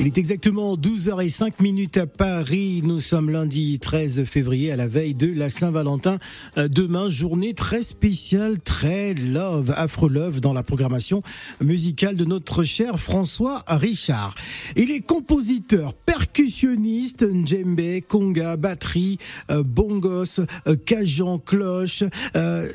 Il 0.00 0.06
est 0.08 0.18
exactement 0.18 0.76
12h05 0.76 1.62
minutes 1.62 1.96
à 1.96 2.06
Paris. 2.06 2.80
Nous 2.82 3.00
sommes 3.00 3.30
lundi 3.30 3.78
13 3.78 4.24
février 4.24 4.72
à 4.72 4.76
la 4.76 4.88
veille 4.88 5.14
de 5.14 5.32
la 5.32 5.48
Saint-Valentin. 5.48 6.18
Euh, 6.58 6.66
demain, 6.66 7.08
journée 7.08 7.54
très 7.54 7.84
spéciale, 7.84 8.58
très 8.58 9.14
love, 9.14 9.72
afro-love 9.76 10.40
dans 10.40 10.54
la 10.54 10.64
programmation 10.64 11.22
musicale 11.60 12.16
de 12.16 12.24
notre 12.24 12.64
cher 12.64 12.98
François 12.98 13.62
Richard. 13.68 14.34
Il 14.74 14.90
est 14.90 15.00
compositeur, 15.00 15.94
percussionniste, 15.94 17.28
djembe, 17.44 18.00
conga, 18.08 18.56
batterie, 18.56 19.18
euh, 19.50 19.62
bongos, 19.62 20.40
euh, 20.66 20.74
cajan, 20.74 21.38
cloche, 21.38 22.02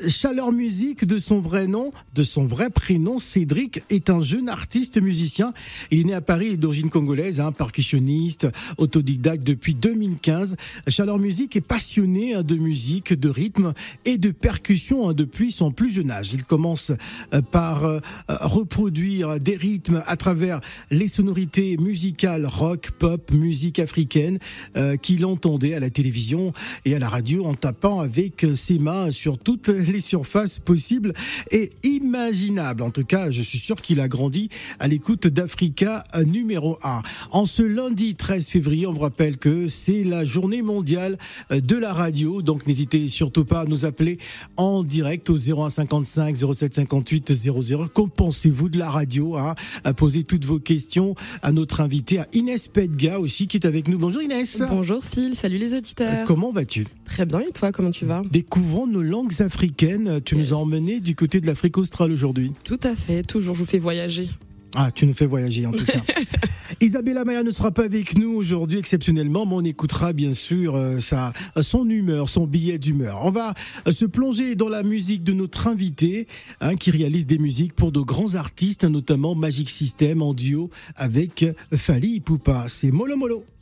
chaleur 0.08 0.52
musique 0.52 1.04
de 1.04 1.18
son 1.18 1.40
vrai 1.40 1.66
nom, 1.66 1.92
de 2.14 2.22
son 2.22 2.46
vrai 2.46 2.70
prénom. 2.70 3.18
Cédric 3.18 3.82
est 3.90 4.08
un 4.08 4.22
jeune 4.22 4.48
artiste 4.48 5.00
musicien. 5.02 5.52
Il 5.90 6.00
est 6.00 6.04
né 6.04 6.14
à 6.14 6.22
Paris 6.22 6.48
et 6.48 6.56
d'origine 6.56 6.88
congolaise 6.88 7.17
un 7.18 7.52
percussionniste, 7.52 8.48
autodidacte 8.78 9.44
depuis 9.44 9.74
2015. 9.74 10.56
Chaleur 10.86 11.18
Musique 11.18 11.56
est 11.56 11.60
passionné 11.60 12.34
hein, 12.34 12.42
de 12.42 12.54
musique, 12.56 13.12
de 13.12 13.28
rythme 13.28 13.74
et 14.04 14.18
de 14.18 14.30
percussion 14.30 15.08
hein, 15.08 15.14
depuis 15.14 15.50
son 15.50 15.72
plus 15.72 15.90
jeune 15.90 16.10
âge. 16.10 16.30
Il 16.32 16.44
commence 16.44 16.92
euh, 17.34 17.42
par 17.42 17.84
euh, 17.84 18.00
reproduire 18.28 19.40
des 19.40 19.56
rythmes 19.56 20.02
à 20.06 20.16
travers 20.16 20.60
les 20.90 21.08
sonorités 21.08 21.76
musicales 21.78 22.46
rock, 22.46 22.90
pop, 22.98 23.32
musique 23.32 23.78
africaine 23.78 24.38
euh, 24.76 24.96
qu'il 24.96 25.26
entendait 25.26 25.74
à 25.74 25.80
la 25.80 25.90
télévision 25.90 26.52
et 26.84 26.94
à 26.94 26.98
la 26.98 27.08
radio 27.08 27.46
en 27.46 27.54
tapant 27.54 28.00
avec 28.00 28.46
ses 28.54 28.78
mains 28.78 29.10
sur 29.10 29.38
toutes 29.38 29.68
les 29.68 30.00
surfaces 30.00 30.58
possibles 30.58 31.12
et 31.50 31.70
imaginables. 31.82 32.82
En 32.82 32.90
tout 32.90 33.04
cas, 33.04 33.30
je 33.30 33.42
suis 33.42 33.58
sûr 33.58 33.82
qu'il 33.82 34.00
a 34.00 34.08
grandi 34.08 34.48
à 34.78 34.86
l'écoute 34.86 35.26
d'Africa 35.26 36.04
numéro 36.24 36.78
1. 36.84 36.97
En 37.30 37.46
ce 37.46 37.62
lundi 37.62 38.14
13 38.14 38.48
février, 38.48 38.86
on 38.86 38.92
vous 38.92 39.00
rappelle 39.00 39.36
que 39.36 39.68
c'est 39.68 40.04
la 40.04 40.24
journée 40.24 40.62
mondiale 40.62 41.18
euh, 41.52 41.60
de 41.60 41.76
la 41.76 41.92
radio. 41.92 42.42
Donc 42.42 42.66
n'hésitez 42.66 43.08
surtout 43.08 43.44
pas 43.44 43.60
à 43.60 43.64
nous 43.64 43.84
appeler 43.84 44.18
en 44.56 44.82
direct 44.82 45.30
au 45.30 45.36
0155 45.36 46.36
0758 46.36 47.32
00. 47.34 47.88
Qu'en 47.92 48.08
pensez-vous 48.08 48.68
de 48.68 48.78
la 48.78 48.90
radio 48.90 49.36
hein 49.36 49.54
À 49.84 49.94
poser 49.94 50.24
toutes 50.24 50.44
vos 50.44 50.58
questions 50.58 51.14
à 51.42 51.52
notre 51.52 51.80
invité, 51.80 52.18
à 52.18 52.26
Inès 52.32 52.68
Pedga 52.68 53.18
aussi, 53.18 53.46
qui 53.46 53.56
est 53.56 53.66
avec 53.66 53.88
nous. 53.88 53.98
Bonjour 53.98 54.22
Inès. 54.22 54.62
Bonjour 54.68 55.04
Phil, 55.04 55.36
salut 55.36 55.58
les 55.58 55.74
auditeurs. 55.74 56.22
Euh, 56.22 56.24
comment 56.26 56.52
vas-tu? 56.52 56.86
Très 57.04 57.26
bien, 57.26 57.40
et 57.40 57.52
toi, 57.52 57.72
comment 57.72 57.90
tu 57.90 58.04
vas? 58.04 58.22
Découvrons 58.30 58.86
nos 58.86 59.02
langues 59.02 59.40
africaines. 59.40 60.20
Tu 60.24 60.36
nous 60.36 60.52
as 60.52 60.56
emmenés 60.56 61.00
du 61.00 61.14
côté 61.14 61.40
de 61.40 61.46
l'Afrique 61.46 61.78
australe 61.78 62.12
aujourd'hui. 62.12 62.52
Tout 62.64 62.80
à 62.82 62.94
fait, 62.94 63.22
toujours, 63.22 63.54
je 63.54 63.60
vous 63.60 63.66
fais 63.66 63.78
voyager. 63.78 64.28
Ah, 64.74 64.90
tu 64.94 65.06
nous 65.06 65.14
fais 65.14 65.26
voyager 65.26 65.66
en 65.66 65.72
tout 65.72 65.84
cas. 65.84 66.00
Isabella 66.80 67.24
Maya 67.24 67.42
ne 67.42 67.50
sera 67.50 67.72
pas 67.72 67.84
avec 67.84 68.16
nous 68.16 68.30
aujourd'hui 68.34 68.78
exceptionnellement, 68.78 69.44
mais 69.46 69.54
on 69.54 69.64
écoutera 69.64 70.12
bien 70.12 70.32
sûr 70.32 70.76
euh, 70.76 71.00
sa, 71.00 71.32
son 71.60 71.88
humeur, 71.88 72.28
son 72.28 72.46
billet 72.46 72.78
d'humeur. 72.78 73.20
On 73.24 73.30
va 73.30 73.54
euh, 73.86 73.92
se 73.92 74.04
plonger 74.04 74.54
dans 74.54 74.68
la 74.68 74.84
musique 74.84 75.24
de 75.24 75.32
notre 75.32 75.66
invité, 75.66 76.28
hein, 76.60 76.76
qui 76.76 76.90
réalise 76.90 77.26
des 77.26 77.38
musiques 77.38 77.74
pour 77.74 77.90
de 77.90 78.00
grands 78.00 78.36
artistes, 78.36 78.84
notamment 78.84 79.34
Magic 79.34 79.70
System 79.70 80.22
en 80.22 80.34
duo 80.34 80.70
avec 80.94 81.44
Fali 81.74 82.16
Ipupa. 82.16 82.66
C'est 82.68 82.90
Molo 82.90 83.16
Molo. 83.16 83.44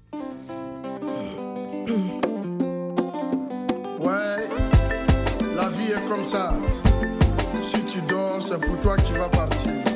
Ouais, 3.98 4.48
la 5.56 5.68
vie 5.70 5.90
est 5.90 6.08
comme 6.08 6.22
ça. 6.22 6.56
Si 7.60 7.78
tu 7.92 8.00
dors, 8.08 8.40
c'est 8.40 8.60
pour 8.64 8.78
toi 8.78 8.96
qui 8.98 9.12
vas 9.14 9.28
partir. 9.28 9.95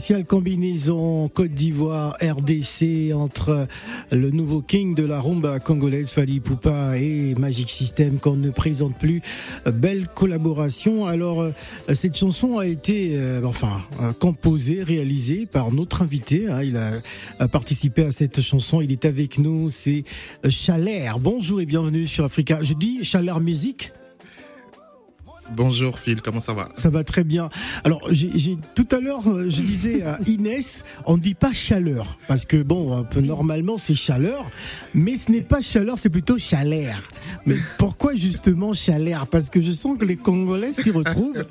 Spéciale 0.00 0.24
combinaison 0.24 1.28
Côte 1.28 1.52
d'Ivoire 1.52 2.16
RDC 2.22 3.12
entre 3.14 3.68
le 4.10 4.30
nouveau 4.30 4.62
king 4.62 4.94
de 4.94 5.04
la 5.04 5.20
rumba 5.20 5.60
congolaise 5.60 6.10
Fali 6.10 6.40
Poupa 6.40 6.96
et 6.96 7.34
Magic 7.34 7.68
System 7.68 8.18
qu'on 8.18 8.36
ne 8.36 8.48
présente 8.48 8.96
plus. 8.98 9.20
Belle 9.66 10.08
collaboration. 10.08 11.04
Alors 11.04 11.42
euh, 11.42 11.52
cette 11.92 12.16
chanson 12.16 12.56
a 12.56 12.66
été 12.66 13.10
euh, 13.18 13.42
enfin 13.44 13.82
euh, 14.00 14.14
composée, 14.14 14.82
réalisée 14.82 15.44
par 15.44 15.70
notre 15.70 16.00
invité. 16.00 16.48
Hein. 16.48 16.62
Il 16.62 16.78
a 17.38 17.48
participé 17.48 18.04
à 18.04 18.10
cette 18.10 18.40
chanson. 18.40 18.80
Il 18.80 18.92
est 18.92 19.04
avec 19.04 19.36
nous. 19.36 19.68
C'est 19.68 20.04
Chalère. 20.48 21.18
Bonjour 21.18 21.60
et 21.60 21.66
bienvenue 21.66 22.06
sur 22.06 22.24
Africa. 22.24 22.60
Je 22.62 22.72
dis 22.72 23.04
Chalère 23.04 23.40
Musique. 23.40 23.92
Bonjour 25.56 25.98
Phil, 25.98 26.22
comment 26.22 26.38
ça 26.40 26.52
va? 26.52 26.68
Ça 26.74 26.90
va 26.90 27.02
très 27.02 27.24
bien. 27.24 27.50
Alors 27.84 28.00
j'ai 28.10 28.56
tout 28.74 28.86
à 28.92 29.00
l'heure 29.00 29.28
euh, 29.28 29.50
je 29.50 29.62
disais 29.62 30.02
à 30.02 30.18
Inès, 30.26 30.84
on 31.06 31.16
dit 31.16 31.34
pas 31.34 31.52
chaleur 31.52 32.18
parce 32.28 32.44
que 32.44 32.62
bon 32.62 32.96
un 32.96 33.02
peu 33.02 33.20
normalement 33.20 33.76
c'est 33.76 33.94
chaleur, 33.96 34.48
mais 34.94 35.16
ce 35.16 35.32
n'est 35.32 35.40
pas 35.40 35.60
chaleur, 35.60 35.98
c'est 35.98 36.08
plutôt 36.08 36.38
chaleur. 36.38 37.02
Mais 37.46 37.56
pourquoi 37.78 38.14
justement 38.14 38.74
chaleur 38.74 39.26
Parce 39.26 39.50
que 39.50 39.60
je 39.60 39.72
sens 39.72 39.98
que 39.98 40.04
les 40.04 40.16
Congolais 40.16 40.72
s'y 40.72 40.92
retrouvent. 40.92 41.44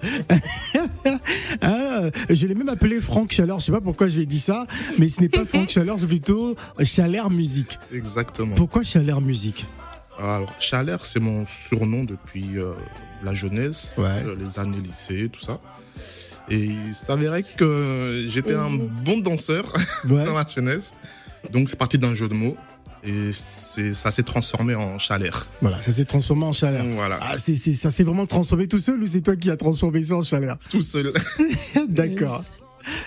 hein, 1.62 2.10
je 2.30 2.48
l'ai 2.48 2.56
même 2.56 2.69
appelé 2.69 3.00
Franck 3.01 3.31
Chaleur, 3.31 3.60
je 3.60 3.66
sais 3.66 3.72
pas 3.72 3.81
pourquoi 3.81 4.07
j'ai 4.07 4.25
dit 4.25 4.40
ça, 4.40 4.66
mais 4.98 5.10
ce 5.10 5.22
n'est 5.22 5.30
pas 5.30 5.46
Franck 5.46 5.69
Chaleur, 5.69 6.00
c'est 6.00 6.07
plutôt 6.07 6.56
Chaleur 6.84 7.30
Musique. 7.30 7.78
Exactement. 7.94 8.56
Pourquoi 8.56 8.84
Chaleur 8.84 9.19
Musique? 9.22 9.66
Alors, 10.19 10.54
Chaleur, 10.60 11.06
c'est 11.06 11.19
mon 11.19 11.45
surnom 11.45 12.04
depuis 12.04 12.57
euh, 12.57 12.74
la 13.24 13.33
jeunesse, 13.33 13.95
euh, 14.00 14.36
les 14.38 14.60
années 14.60 14.80
lycée, 14.81 15.30
tout 15.30 15.42
ça. 15.42 15.60
Et 16.50 16.60
il 16.60 16.95
s'avérait 16.95 17.44
que 17.44 18.27
j'étais 18.30 18.56
un 18.56 18.71
bon 18.71 19.19
danseur 19.19 19.71
dans 20.04 20.33
ma 20.33 20.48
jeunesse. 20.48 20.94
Donc, 21.51 21.69
c'est 21.69 21.77
parti 21.77 21.98
d'un 21.98 22.16
jeu 22.16 22.27
de 22.27 22.33
mots. 22.33 22.57
Et 23.04 23.31
ça 23.31 24.12
s'est 24.12 24.24
transformé 24.24 24.75
en 24.75 25.00
chaleur. 25.00 25.48
Voilà, 25.62 25.81
ça 25.81 25.92
s'est 25.92 26.06
transformé 26.06 26.44
en 26.44 26.51
chaleur. 26.51 26.83
Voilà. 26.95 27.19
Ah, 27.22 27.38
c'est, 27.38 27.56
ça 27.56 27.92
s'est 27.92 28.04
vraiment 28.04 28.25
transformé 28.25 28.68
tout 28.68 28.80
seul 28.80 29.01
ou 29.01 29.07
c'est 29.07 29.22
toi 29.22 29.38
qui 29.38 29.50
as 29.50 29.56
transformé 29.56 30.04
ça 30.04 30.15
en 30.15 30.24
chaleur 30.24 30.57
Tout 30.69 30.81
seul. 30.81 31.13
D'accord. 31.88 32.44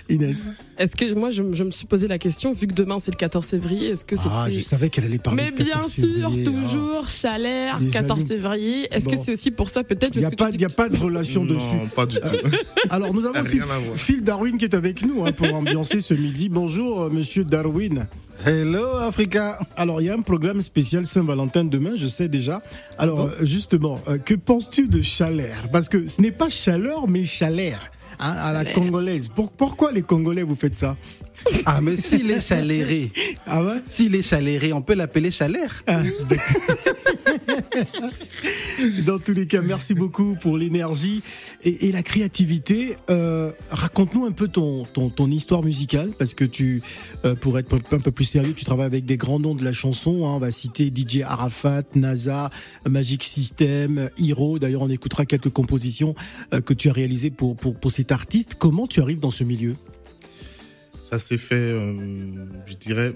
Inès. 0.09 0.51
Est-ce 0.79 0.97
que 0.97 1.15
moi 1.15 1.31
je, 1.31 1.43
me 1.43 1.71
suis 1.71 1.87
posé 1.87 2.09
la 2.09 2.19
question 2.19 2.53
vu 2.53 2.67
que 2.67 2.75
demain 2.75 2.99
c'est 2.99 3.11
le 3.11 3.17
14 3.17 3.47
février, 3.47 3.89
est-ce 3.89 4.05
que 4.05 4.17
c'est 4.17 4.29
Ah, 4.31 4.49
je 4.51 4.61
savais 4.61 4.89
qu'elle 4.89 5.05
allait 5.05 5.19
parler. 5.19 5.45
Mais 5.45 5.65
bien 5.65 5.83
sûr, 5.85 6.31
toujours 6.45 7.09
chaleur 7.09 7.79
14 7.93 8.27
février. 8.27 8.89
Est-ce 8.95 9.09
que 9.09 9.17
c'est 9.17 9.33
aussi 9.33 9.51
pour 9.51 9.69
ça 9.69 9.85
peut-être 9.85 10.15
Il 10.15 10.21
n'y 10.21 10.25
a 10.25 10.31
pas, 10.31 10.49
a 10.49 10.69
pas 10.69 10.89
de 10.89 10.97
relation 10.97 11.45
dessus. 11.45 11.75
Non, 11.75 11.89
pas 11.89 12.07
du 12.07 12.17
tout. 12.17 12.37
Alors 12.91 13.13
nous 13.13 13.25
avons 13.27 13.41
aussi 13.41 13.61
Phil 13.97 14.23
Darwin 14.23 14.59
qui 14.59 14.65
est 14.65 14.75
avec 14.75 15.05
nous 15.05 15.25
hein, 15.25 15.33
pour 15.33 15.55
ambiancer 15.55 16.01
ce 16.01 16.15
midi. 16.15 16.49
Bonjour, 16.49 17.03
euh, 17.03 17.11
Monsieur 17.11 17.45
Darwin. 17.45 18.07
Hello 18.45 18.85
Africa. 18.97 19.59
Alors 19.77 20.01
il 20.01 20.07
y 20.07 20.11
a 20.11 20.15
un 20.15 20.23
programme 20.23 20.61
spécial 20.61 21.07
Saint-Valentin 21.07 21.65
demain, 21.65 21.93
je 21.95 22.09
sais 22.09 22.29
déjà. 22.29 22.61
Alors 22.99 23.21
euh, 23.21 23.31
justement, 23.43 24.01
euh, 24.09 24.19
que 24.19 24.35
penses-tu 24.35 24.89
de 24.89 25.01
chaleur? 25.01 25.55
Parce 25.71 25.89
que 25.89 26.09
ce 26.09 26.21
n'est 26.21 26.33
pas 26.33 26.49
chaleur 26.49 27.07
mais 27.09 27.25
chaleur. 27.25 27.79
Hein, 28.25 28.35
à 28.39 28.53
la 28.53 28.65
congolaise. 28.65 29.29
pourquoi 29.29 29.91
les 29.91 30.03
Congolais 30.03 30.45
vous 30.45 30.55
faites 30.55 30.77
ça? 30.77 30.97
Ah, 31.67 31.81
mais 31.81 31.97
s'il 31.97 32.31
est 32.31 32.41
chaléré, 32.41 33.11
ah 33.47 33.63
ouais? 33.63 33.81
S'il 33.85 34.15
est 34.15 34.23
chaléré, 34.23 34.73
on 34.73 34.83
peut 34.83 34.95
l'appeler 34.95 35.31
chalère. 35.31 35.83
Ah, 35.87 36.03
Dans 39.07 39.19
tous 39.19 39.33
les 39.33 39.47
cas, 39.47 39.63
merci 39.63 39.95
beaucoup 39.95 40.35
pour 40.41 40.57
l'énergie 40.57 41.23
et, 41.63 41.93
la 41.93 42.03
créativité. 42.03 42.97
Euh, 43.11 43.53
raconte-nous 43.71 44.25
un 44.27 44.33
peu 44.33 44.49
ton, 44.49 44.85
ton, 44.85 45.29
histoire 45.29 45.63
musicale, 45.63 46.11
parce 46.19 46.35
que 46.35 46.45
tu, 46.45 46.83
euh, 47.25 47.35
pour 47.35 47.59
être 47.59 47.75
un 47.93 48.01
peu 48.01 48.11
plus 48.11 48.25
sérieux, 48.25 48.55
tu 48.55 48.65
travailles 48.65 48.87
avec 48.87 49.05
des 49.05 49.17
grands 49.17 49.39
noms 49.41 49.55
de 49.55 49.65
la 49.65 49.73
chanson. 49.73 50.27
Hein. 50.27 50.35
on 50.35 50.39
va 50.39 50.51
citer 50.51 50.93
DJ 50.95 51.23
Arafat, 51.23 51.83
NASA, 51.95 52.51
Magic 52.89 53.23
System, 53.23 54.11
Hiro. 54.19 54.59
D'ailleurs, 54.59 54.83
on 54.83 54.91
écoutera 54.91 55.27
quelques 55.27 55.51
compositions 55.51 56.15
euh, 56.53 56.61
que 56.61 56.75
tu 56.75 56.89
as 56.89 56.93
réalisées 56.93 57.31
pour, 57.31 57.57
pour, 57.57 57.75
pour 57.75 57.91
cet 57.91 58.13
artiste. 58.13 58.57
Comment 58.59 58.87
tu 58.87 59.01
arrives 59.01 59.21
dans 59.21 59.31
ce 59.31 59.45
milieu? 59.45 59.75
Ça 61.03 61.19
s'est 61.19 61.39
fait, 61.39 61.77
je 62.67 62.75
dirais, 62.75 63.13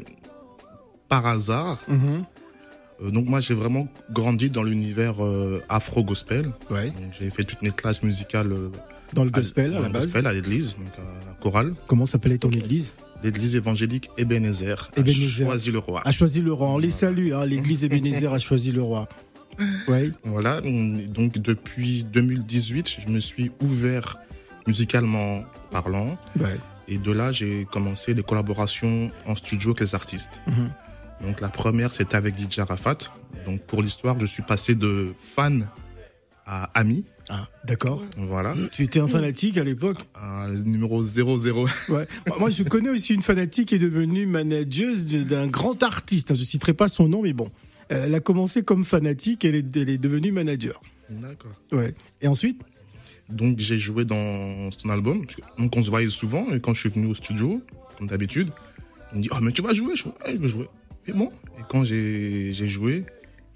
par 1.08 1.26
hasard. 1.26 1.78
Mm-hmm. 1.88 2.24
Euh, 3.02 3.10
donc 3.10 3.26
moi 3.26 3.40
j'ai 3.40 3.54
vraiment 3.54 3.88
grandi 4.10 4.50
dans 4.50 4.62
l'univers 4.62 5.24
euh, 5.24 5.62
afro-gospel. 5.68 6.52
Ouais. 6.70 6.92
J'ai 7.18 7.30
fait 7.30 7.44
toutes 7.44 7.62
mes 7.62 7.70
classes 7.70 8.02
musicales 8.02 8.52
euh, 8.52 8.70
dans 9.12 9.24
le 9.24 9.30
gospel 9.30 9.74
à, 9.74 9.80
la 9.80 9.88
base. 9.88 10.02
Gospel, 10.04 10.26
à 10.26 10.32
l'église, 10.32 10.76
donc 10.76 10.92
à 10.98 11.26
la 11.26 11.34
chorale. 11.34 11.72
Comment 11.86 12.06
s'appelait 12.06 12.38
ton 12.38 12.50
église? 12.50 12.94
L'église 13.22 13.56
évangélique 13.56 14.10
Ebenezer, 14.18 14.90
Ebenezer. 14.96 15.46
a 15.46 15.50
choisi 15.50 15.70
le 15.70 15.78
roi. 15.78 16.02
A 16.04 16.12
choisi 16.12 16.40
le 16.42 16.52
roi. 16.52 16.68
On 16.68 16.78
les 16.78 16.90
salue. 16.90 17.32
Hein, 17.32 17.46
l'église 17.46 17.84
Ebenezer 17.84 18.32
a 18.32 18.38
choisi 18.38 18.72
le 18.72 18.82
roi. 18.82 19.08
Ouais. 19.88 20.10
Voilà. 20.24 20.60
Donc 20.60 21.38
depuis 21.38 22.04
2018, 22.04 23.00
je 23.06 23.10
me 23.10 23.20
suis 23.20 23.50
ouvert 23.62 24.18
musicalement 24.66 25.44
parlant. 25.70 26.18
Ouais. 26.38 26.56
Et 26.88 26.98
de 26.98 27.12
là, 27.12 27.32
j'ai 27.32 27.66
commencé 27.70 28.14
des 28.14 28.22
collaborations 28.22 29.10
en 29.26 29.36
studio 29.36 29.70
avec 29.70 29.80
les 29.80 29.94
artistes. 29.94 30.40
Mhm. 30.46 30.70
Donc 31.22 31.40
la 31.40 31.48
première, 31.48 31.92
c'était 31.92 32.16
avec 32.16 32.36
DJ 32.38 32.60
Arafat. 32.60 32.98
Donc 33.44 33.62
pour 33.62 33.82
l'histoire, 33.82 34.18
je 34.20 34.26
suis 34.26 34.42
passé 34.42 34.74
de 34.74 35.14
fan 35.18 35.66
à 36.44 36.64
ami. 36.78 37.04
Ah, 37.28 37.48
d'accord. 37.64 38.04
Voilà. 38.16 38.54
Tu 38.70 38.84
étais 38.84 39.00
un 39.00 39.08
fanatique 39.08 39.58
à 39.58 39.64
l'époque? 39.64 39.98
Numéro 40.64 41.02
00. 41.02 41.66
Ouais. 41.88 42.06
Moi, 42.38 42.50
je 42.50 42.62
connais 42.62 42.90
aussi 42.90 43.14
une 43.14 43.22
fanatique 43.22 43.68
qui 43.68 43.74
est 43.74 43.80
devenue 43.80 44.26
manageuse 44.26 45.06
d'un 45.06 45.48
grand 45.48 45.82
artiste. 45.82 46.34
Je 46.34 46.40
ne 46.40 46.44
citerai 46.44 46.74
pas 46.74 46.86
son 46.86 47.08
nom, 47.08 47.22
mais 47.22 47.32
bon. 47.32 47.48
Elle 47.88 48.14
a 48.14 48.20
commencé 48.20 48.62
comme 48.62 48.84
fanatique, 48.84 49.44
elle 49.44 49.56
est, 49.56 49.76
elle 49.76 49.90
est 49.90 49.98
devenue 49.98 50.30
manager. 50.30 50.80
D'accord. 51.10 51.52
Ouais. 51.72 51.94
Et 52.20 52.28
ensuite? 52.28 52.62
Donc 53.28 53.58
j'ai 53.58 53.78
joué 53.78 54.04
dans 54.04 54.70
son 54.72 54.88
album. 54.90 55.26
Donc 55.58 55.76
on 55.76 55.82
se 55.82 55.90
voyait 55.90 56.10
souvent, 56.10 56.46
et 56.52 56.60
quand 56.60 56.74
je 56.74 56.80
suis 56.80 56.88
venu 56.88 57.06
au 57.06 57.14
studio, 57.14 57.60
comme 57.98 58.06
d'habitude, 58.08 58.50
on 59.12 59.16
me 59.16 59.22
dit 59.22 59.28
Oh, 59.32 59.38
mais 59.42 59.52
tu 59.52 59.62
vas 59.62 59.72
jouer? 59.72 59.94
Je, 59.96 60.04
je 60.28 60.36
vais 60.36 60.48
jouer. 60.48 60.68
Et 61.08 61.12
bon, 61.12 61.30
et 61.58 61.62
quand 61.68 61.84
j'ai 61.84 62.52
joué, 62.52 63.04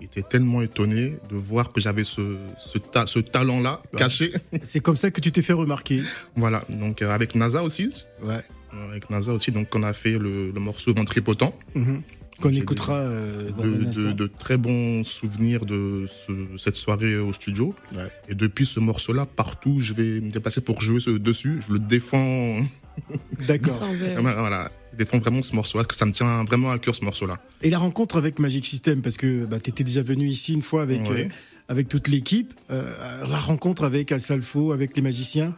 il 0.00 0.07
était 0.07 0.23
tellement 0.23 0.62
étonné 0.62 1.15
de 1.29 1.37
voir 1.37 1.73
que 1.73 1.81
j'avais 1.81 2.05
ce, 2.05 2.37
ce, 2.59 2.79
ce 3.07 3.19
talent-là 3.19 3.83
caché. 3.97 4.33
C'est 4.62 4.81
comme 4.81 4.97
ça 4.97 5.11
que 5.11 5.21
tu 5.21 5.31
t'es 5.31 5.43
fait 5.43 5.53
remarquer. 5.53 6.03
voilà, 6.37 6.65
donc 6.69 7.03
euh, 7.03 7.11
avec 7.11 7.35
NASA 7.35 7.62
aussi. 7.62 7.91
Ouais. 8.23 8.41
Avec 8.73 9.11
NASA 9.11 9.33
aussi, 9.33 9.50
donc 9.50 9.75
on 9.75 9.83
a 9.83 9.93
fait 9.93 10.17
le, 10.19 10.53
le 10.53 10.61
morceau 10.61 10.95
Ventripotent. 10.95 11.53
Mm 11.75 11.99
Qu'on 12.41 12.53
écoutera 12.53 12.95
euh, 12.95 13.51
dans 13.51 13.63
de, 13.63 13.69
un 13.69 13.87
instant. 13.87 14.03
De, 14.03 14.13
de, 14.13 14.27
très 14.27 14.57
bons 14.57 15.05
souvenirs 15.05 15.67
de 15.67 16.07
ce, 16.09 16.33
cette 16.57 16.77
soirée 16.77 17.17
au 17.17 17.33
studio. 17.33 17.75
Ouais. 17.97 18.03
Et 18.29 18.35
depuis 18.35 18.67
ce 18.67 18.81
morceau-là, 18.81 19.27
partout, 19.27 19.79
je 19.79 19.93
vais 19.93 20.21
me 20.21 20.31
déplacer 20.31 20.61
pour 20.61 20.81
jouer 20.81 21.01
ce, 21.01 21.11
dessus. 21.11 21.61
Je 21.67 21.73
le 21.75 21.79
défends. 21.79 22.61
D'accord. 23.47 23.83
voilà 24.17 24.71
défends 25.01 25.19
vraiment 25.19 25.43
ce 25.43 25.55
morceau-là, 25.55 25.85
que 25.85 25.95
ça 25.95 26.07
me 26.07 26.13
tient 26.13 26.45
vraiment 26.45 26.71
à 26.71 26.79
cœur 26.79 26.95
ce 26.95 27.05
morceau-là. 27.05 27.39
Et 27.63 27.71
la 27.71 27.79
rencontre 27.79 28.17
avec 28.17 28.39
Magic 28.39 28.67
System, 28.67 29.03
parce 29.03 29.17
que 29.17 29.45
bah, 29.47 29.59
tu 29.61 29.71
étais 29.71 29.85
déjà 29.85 30.03
venu 30.03 30.29
ici 30.29 30.53
une 30.53 30.63
fois 30.63 30.83
avec, 30.83 31.01
euh, 31.11 31.27
avec 31.69 31.89
toute 31.89 32.09
l'équipe, 32.09 32.53
euh, 32.71 32.93
la 33.27 33.39
rencontre 33.39 33.85
avec 33.85 34.13
Asalfo, 34.13 34.73
avec 34.73 34.97
les 34.97 35.03
magiciens 35.03 35.55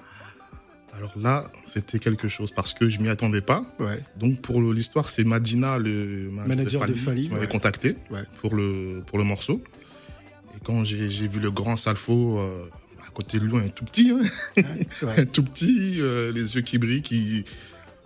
alors 0.93 1.13
là, 1.17 1.51
c'était 1.65 1.99
quelque 1.99 2.29
chose 2.29 2.51
parce 2.51 2.75
que 2.75 2.89
je 2.89 3.01
m'y 3.01 3.09
attendais 3.09 3.41
pas. 3.41 3.65
Ouais. 3.79 4.03
Donc 4.17 4.41
pour 4.41 4.61
l'histoire, 4.61 5.09
c'est 5.09 5.25
Madina, 5.25 5.79
le 5.79 6.31
manager 6.31 6.87
de 6.87 6.93
Fali, 6.93 7.25
qui 7.25 7.31
m'avait 7.31 7.47
contacté 7.47 7.97
pour 8.41 8.55
le 8.55 9.03
pour 9.07 9.19
le 9.19 9.25
morceau. 9.25 9.63
Et 10.55 10.61
quand 10.63 10.85
j'ai 10.85 11.27
vu 11.27 11.41
le 11.41 11.51
grand 11.51 11.77
Salfo 11.77 12.39
euh, 12.39 12.67
à 13.07 13.11
côté 13.11 13.39
de 13.39 13.47
lui, 13.47 13.57
un 13.57 13.69
tout 13.69 13.85
petit, 13.85 14.11
hein. 14.11 14.63
un 15.17 15.25
tout 15.25 15.43
petit, 15.43 16.01
les 16.01 16.55
yeux 16.55 16.61
qui 16.61 16.79
brillent, 16.79 17.03
qui 17.03 17.45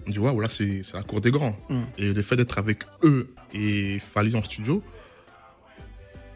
on 0.07 0.11
dit, 0.11 0.19
waouh, 0.19 0.41
là, 0.41 0.49
c'est 0.49 0.83
la 0.95 1.03
cour 1.03 1.21
des 1.21 1.31
grands. 1.31 1.57
Mm. 1.69 1.83
Et 1.99 2.13
le 2.13 2.23
fait 2.23 2.37
d'être 2.37 2.59
avec 2.59 2.85
eux 3.03 3.29
et 3.53 3.99
Fali 3.99 4.37
en 4.37 4.43
studio, 4.43 4.83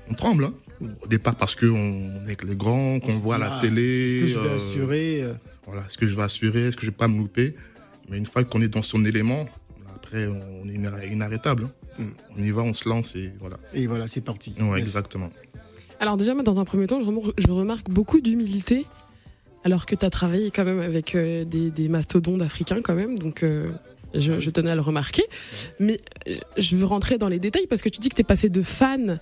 on 0.08 0.14
tremble. 0.14 0.44
Hein. 0.44 0.54
Au 1.02 1.06
départ, 1.06 1.36
parce 1.36 1.54
qu'on 1.54 1.76
est 2.22 2.22
avec 2.24 2.42
les 2.42 2.56
grands, 2.56 3.00
qu'on 3.00 3.12
voit 3.12 3.34
à 3.36 3.38
la 3.38 3.56
ah, 3.56 3.60
télé. 3.60 4.06
Est-ce 4.06 4.20
que 4.22 4.26
je 4.26 4.38
vais 4.38 4.48
euh, 4.48 4.54
assurer 4.54 5.22
euh 5.22 5.34
Voilà, 5.70 5.86
est-ce 5.86 5.96
que 5.96 6.06
je 6.06 6.16
vais 6.16 6.22
assurer 6.22 6.66
Est-ce 6.66 6.76
que 6.76 6.82
je 6.82 6.90
vais 6.90 6.96
pas 6.96 7.06
me 7.06 7.18
louper? 7.18 7.54
Mais 8.08 8.18
une 8.18 8.26
fois 8.26 8.42
qu'on 8.42 8.60
est 8.60 8.68
dans 8.68 8.82
son 8.82 9.04
élément, 9.04 9.48
après, 9.94 10.26
on 10.26 10.68
est 10.68 10.74
inarrêtable. 11.12 11.68
Hein. 11.98 12.02
Mm. 12.02 12.10
On 12.36 12.42
y 12.42 12.50
va, 12.50 12.62
on 12.62 12.74
se 12.74 12.88
lance 12.88 13.14
et 13.14 13.30
voilà. 13.38 13.56
Et 13.72 13.86
voilà, 13.86 14.08
c'est 14.08 14.20
parti. 14.20 14.52
Ouais, 14.58 14.80
exactement. 14.80 15.30
Alors 16.00 16.16
déjà, 16.16 16.34
dans 16.34 16.58
un 16.58 16.64
premier 16.64 16.88
temps, 16.88 17.00
je 17.38 17.50
remarque 17.50 17.88
beaucoup 17.88 18.20
d'humilité 18.20 18.84
alors 19.64 19.86
que 19.86 19.94
tu 19.94 20.04
as 20.04 20.10
travaillé 20.10 20.50
quand 20.50 20.64
même 20.64 20.80
avec 20.80 21.14
euh, 21.14 21.44
des, 21.44 21.88
mastodontes 21.88 22.42
africains 22.42 22.80
quand 22.82 22.94
même, 22.94 23.18
donc 23.18 23.42
euh, 23.42 23.68
je, 24.14 24.50
tenais 24.50 24.70
à 24.70 24.74
le 24.74 24.80
remarquer. 24.80 25.22
Mais 25.78 26.00
euh, 26.28 26.34
je 26.56 26.76
veux 26.76 26.86
rentrer 26.86 27.18
dans 27.18 27.28
les 27.28 27.38
détails 27.38 27.66
parce 27.68 27.82
que 27.82 27.88
tu 27.88 28.00
dis 28.00 28.08
que 28.08 28.16
tu 28.16 28.22
es 28.22 28.24
passé 28.24 28.48
de 28.48 28.62
fan 28.62 29.20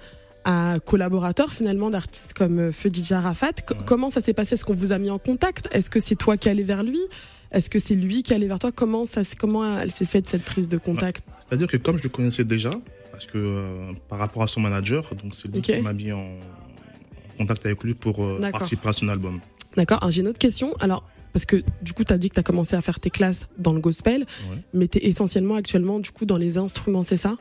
à 0.51 0.79
collaborateur 0.83 1.53
finalement 1.53 1.91
d'artistes 1.91 2.33
comme 2.33 2.73
Feu 2.73 2.89
DJ 2.89 3.13
Arafat. 3.13 3.53
Comment 3.85 4.09
ça 4.09 4.23
s'est 4.23 4.33
passé? 4.33 4.55
Est-ce 4.55 4.65
qu'on 4.65 4.73
vous 4.75 4.93
a 4.93 4.99
mis 4.99 5.11
en 5.11 5.19
contact? 5.19 5.69
Est-ce 5.73 5.91
que 5.91 6.01
c'est 6.01 6.15
toi 6.17 6.39
qui 6.39 6.49
allais 6.49 6.63
vers 6.63 6.83
lui? 6.83 7.01
Est-ce 7.53 7.69
que 7.69 7.79
c'est 7.79 7.95
lui 7.95 8.23
qui 8.23 8.33
allé 8.33 8.47
vers 8.49 8.59
toi? 8.59 8.73
Comment 8.73 9.05
ça, 9.05 9.21
comment 9.39 9.79
elle 9.79 9.91
s'est 9.91 10.07
faite 10.07 10.27
cette 10.27 10.43
prise 10.45 10.69
de 10.69 10.79
contact? 10.79 11.23
C'est-à-dire 11.47 11.67
que 11.67 11.77
comme 11.77 11.99
je 11.99 12.05
le 12.05 12.09
connaissais 12.09 12.45
déjà, 12.45 12.71
parce 13.13 13.27
que 13.27 13.37
euh, 13.37 13.93
par 14.09 14.19
rapport 14.19 14.43
à 14.43 14.47
son 14.47 14.61
manager, 14.61 15.15
donc 15.23 15.35
c'est 15.35 15.49
lui 15.49 15.61
qui 15.61 15.77
m'a 15.83 15.93
mis 15.93 16.13
en, 16.13 16.19
en 16.21 17.37
contact 17.37 17.67
avec 17.67 17.83
lui 17.85 17.93
pour 17.93 18.25
euh, 18.25 18.41
participer 18.51 18.89
à 18.89 18.93
son 18.95 19.09
album. 19.11 19.41
D'accord. 19.77 20.11
J'ai 20.11 20.23
une 20.23 20.29
autre 20.29 20.39
question. 20.39 20.75
Alors, 20.81 21.05
parce 21.35 21.45
que 21.45 21.63
du 21.83 21.93
coup, 21.93 22.05
tu 22.05 22.13
as 22.15 22.19
dit 22.19 22.31
que 22.31 22.35
tu 22.35 22.41
as 22.41 22.45
commencé 22.45 22.75
à 22.75 22.81
faire 22.81 23.01
tes 23.01 23.11
classes 23.11 23.49
dans 23.59 23.75
le 23.75 23.81
gospel, 23.81 24.25
Ouais. 24.51 24.57
mais 24.73 24.89
tu 24.89 24.97
es 24.99 25.09
essentiellement 25.09 25.57
actuellement 25.57 25.99
du 26.01 26.11
coup 26.11 26.25
dans 26.25 26.39
les 26.39 26.57
instruments, 26.57 27.05
c'est 27.05 27.19
ça? 27.19 27.37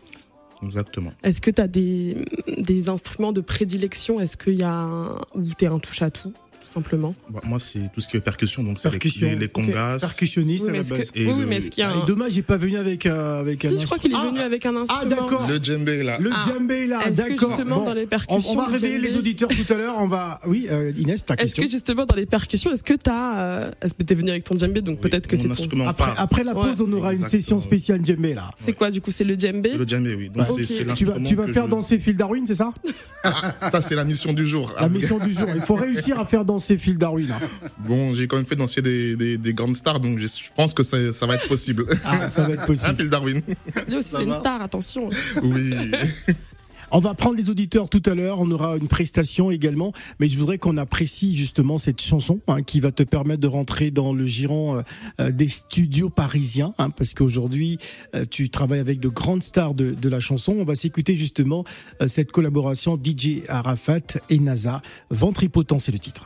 Exactement. 0.64 1.14
Est-ce 1.24 1.42
que 1.42 1.52
tu 1.52 1.62
as 1.62 1.68
des, 1.68 2.26
des 2.58 2.90
instruments 2.90 3.34
de 3.34 3.42
prédilection? 3.42 4.20
Est-ce 4.20 4.38
qu'il 4.38 4.58
y 4.58 4.64
a 4.64 4.88
ou 5.36 5.44
tu 5.58 5.66
es 5.66 5.68
un 5.68 5.80
touche 5.80 6.02
à 6.02 6.12
tout 6.12 6.34
simplement 6.78 7.16
Bah, 7.30 7.40
moi, 7.44 7.60
c'est 7.60 7.80
tout 7.94 8.02
ce 8.02 8.08
qui 8.08 8.18
est 8.18 8.22
percussion, 8.22 8.64
donc 8.64 8.78
c'est 8.80 8.88
les, 8.88 8.92
Percussion, 8.92 9.28
les, 9.28 9.36
les 9.36 9.48
congas. 9.48 9.98
Percussionniste 10.00 10.66
Oui, 10.66 10.70
à 10.70 10.74
la 10.74 10.80
est-ce 10.80 10.90
que, 10.94 10.98
base. 10.98 11.12
Et 11.16 11.26
oui, 11.26 11.40
le- 11.40 11.46
mais 11.48 11.58
est-ce 11.58 11.72
qu'il 11.72 11.82
y 11.82 11.86
a 11.86 11.92
Ah, 11.92 11.98
un... 11.98 12.04
et 12.04 12.06
dommage, 12.06 12.32
j'ai 12.34 12.42
pas 12.42 12.58
venu 12.58 12.78
avec, 12.78 13.06
euh, 13.06 13.42
avec 13.42 13.64
un 13.66 13.70
Si, 13.72 13.80
je 13.80 13.86
crois 13.86 13.98
qu'il 13.98 14.12
est 14.12 14.16
venu 14.16 14.40
Ah, 14.42 14.46
avec 14.46 14.66
un 14.66 14.76
instrument. 14.76 15.02
Ah, 15.04 15.06
d'accord. 15.06 15.48
Le 15.50 15.58
djembé, 15.62 16.04
là. 16.04 16.18
Le 16.20 16.30
Ah. 16.34 16.46
djembé 16.48 16.86
là, 16.88 17.00
Est-ce 17.08 17.22
que 17.24 17.30
d'accord. 17.30 17.50
justement 17.50 17.78
Bon. 17.80 17.86
dans 17.86 17.94
les 17.94 18.04
On, 18.04 18.08
percussions, 18.08 18.52
on 18.52 18.56
va 18.56 18.68
le 18.68 18.72
réveiller 18.74 18.98
djembé- 19.00 19.08
les 19.10 19.18
auditeurs 19.18 19.50
tout 19.50 19.74
à 19.74 19.78
l'heure. 19.78 19.96
On 20.00 20.08
va. 20.08 20.40
Oui, 20.46 20.68
euh, 20.70 20.92
Inès, 20.98 21.26
ta 21.26 21.34
Est-ce 21.36 21.44
question. 21.44 21.64
que 21.64 21.70
justement 21.70 22.06
dans 22.06 22.16
les 22.16 22.26
percussions, 22.26 22.72
est-ce 22.72 22.84
que 22.84 22.94
tu 22.94 23.10
as... 23.10 23.72
est-ce 23.82 23.94
que 23.94 24.04
tu 24.04 24.14
es 24.14 24.16
venu 24.16 24.30
avec 24.30 24.44
ton 24.44 24.58
djembé, 24.58 24.82
donc 24.82 25.00
Oui, 25.04 25.10
peut-être 25.10 25.28
que 25.28 25.36
c'est 25.38 25.48
ton... 25.70 25.86
Après, 26.18 26.44
la 26.44 26.54
pause, 26.54 26.82
on 26.88 26.92
aura 26.94 27.14
une 27.14 27.24
session 27.26 27.60
spéciale 27.60 28.06
djembé 28.06 28.34
là. 28.36 28.52
C'est 28.58 28.74
quoi 28.74 28.92
du 28.92 29.02
coup 29.02 29.12
C'est 29.12 29.24
le 29.24 29.38
djembé 29.38 29.72
le 29.78 29.88
djembé, 29.88 30.14
oui. 30.16 30.30
Donc 30.30 30.50
Ok. 30.50 30.60
c'est- 30.66 30.86
c'est 30.86 30.94
Tu 30.96 31.36
vas, 31.36 31.48
faire 31.48 31.68
danser 31.68 32.00
Phil 32.00 32.16
Darwin, 32.18 32.46
c'est 32.46 32.56
ça 32.56 32.74
Ça, 33.72 33.82
c'est 33.82 33.96
la 33.96 34.04
mission 34.04 34.34
du 34.34 34.46
jour. 34.48 34.74
La 34.80 34.90
mission 34.90 35.18
du 35.20 35.32
jour. 35.32 35.48
Il 35.56 35.62
faut 35.62 35.76
réussir 35.76 36.20
à 36.20 36.26
faire 36.26 36.46
danser 36.46 36.67
Phil 36.76 36.98
Darwin. 36.98 37.32
hein. 37.32 37.68
Bon, 37.88 38.14
j'ai 38.16 38.28
quand 38.28 38.36
même 38.36 38.46
fait 38.46 38.56
danser 38.58 38.82
des, 38.82 39.16
des, 39.16 39.38
des 39.38 39.54
grandes 39.54 39.76
stars, 39.78 40.00
donc 40.02 40.20
je, 40.20 40.28
pense 40.56 40.74
que 40.74 40.84
ça, 40.84 41.14
ça 41.14 41.26
va 41.28 41.36
être 41.36 41.48
possible. 41.48 41.86
Ah, 42.04 42.28
ça 42.28 42.46
va 42.48 42.54
être 42.56 42.62
Hein, 42.64 42.66
possible. 42.66 42.96
Phil 42.98 43.10
Darwin? 43.10 43.42
Lui 43.88 43.96
aussi, 43.98 44.10
c'est 44.12 44.24
une 44.24 44.34
star, 44.34 44.62
attention. 44.62 45.10
Oui. 45.44 45.74
On 46.90 47.00
va 47.00 47.14
prendre 47.14 47.36
les 47.36 47.50
auditeurs 47.50 47.90
tout 47.90 48.02
à 48.06 48.16
l'heure. 48.16 48.40
On 48.40 48.50
aura 48.50 48.78
une 48.78 48.88
prestation 48.88 49.52
également, 49.52 49.92
mais 50.22 50.30
je 50.30 50.38
voudrais 50.38 50.58
qu'on 50.58 50.78
apprécie 50.78 51.36
justement 51.36 51.78
cette 51.78 52.02
chanson 52.02 52.40
hein, 52.48 52.64
qui 52.64 52.80
va 52.80 52.94
te 52.94 53.04
permettre 53.04 53.42
de 53.42 53.48
rentrer 53.50 53.92
dans 53.92 54.14
le 54.14 54.26
giron 54.26 54.78
euh, 54.78 54.82
euh, 55.20 55.32
des 55.32 55.50
studios 55.50 56.10
parisiens, 56.10 56.74
hein, 56.78 56.90
parce 56.90 57.14
qu'aujourd'hui 57.14 57.78
euh, 58.16 58.24
tu 58.30 58.50
travailles 58.50 58.80
avec 58.80 59.02
de 59.02 59.10
grandes 59.10 59.44
stars 59.44 59.74
de, 59.74 59.92
de 59.92 60.08
la 60.10 60.22
chanson. 60.22 60.56
On 60.58 60.64
va 60.64 60.76
s'écouter 60.76 61.18
justement 61.18 61.66
euh, 62.02 62.08
cette 62.08 62.32
collaboration 62.32 62.96
DJ 62.98 63.42
Arafat 63.50 64.22
et 64.30 64.40
NASA. 64.40 64.82
Ventripotent, 65.10 65.80
c'est 65.80 65.92
le 65.92 66.00
titre. 66.00 66.26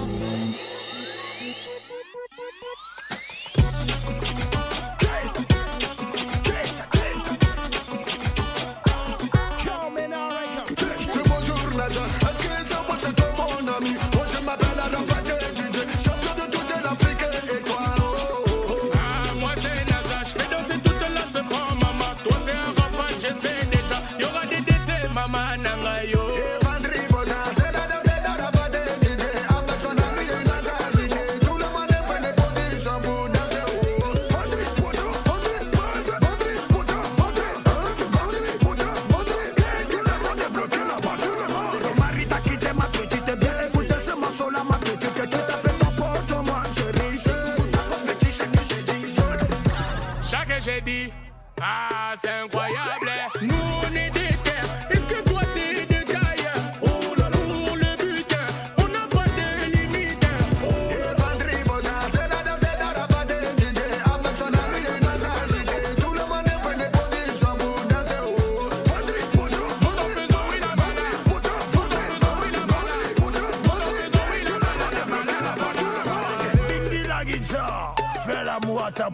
Fais 78.61 78.67
l'amour 78.67 78.83
à 78.85 78.91
ta 78.91 79.09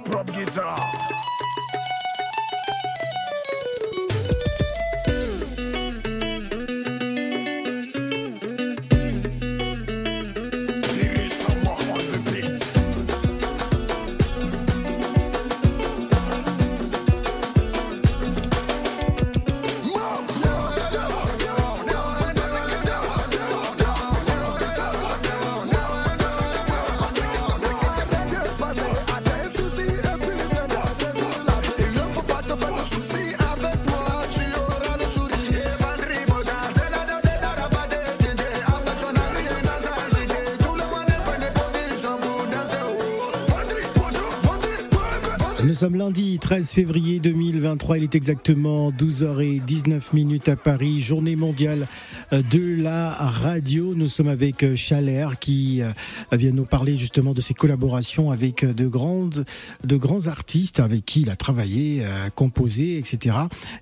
lundi 46.38 46.39
13 46.39 46.72
février 46.72 47.20
2023. 47.20 47.98
Il 47.98 48.03
est 48.03 48.15
exactement 48.15 48.91
12h19 48.91 50.13
minutes 50.13 50.50
à 50.50 50.56
Paris, 50.56 51.01
journée 51.01 51.36
mondiale 51.36 51.88
euh, 52.32 52.44
de 52.51 52.82
la 52.82 53.10
radio. 53.12 53.96
Nous 53.96 54.08
sommes 54.08 54.27
avec 54.27 54.63
euh, 54.63 54.75
Chalère 54.75 55.39
qui 55.39 55.82
euh, 55.82 55.91
vient 56.34 56.51
nous 56.51 56.65
parler 56.65 56.96
justement 56.98 57.34
de 57.34 57.41
ses 57.41 57.53
collaborations 57.53 58.29
avec 58.29 58.63
de 58.63 58.88
grandes, 58.88 59.46
de 59.84 59.98
grands 59.98 60.27
artistes 60.27 60.79
avec 60.79 61.06
qui 61.06 61.22
il 61.22 61.29
a 61.29 61.36
travaillé, 61.36 62.03
composé, 62.36 62.98
etc. 62.98 63.36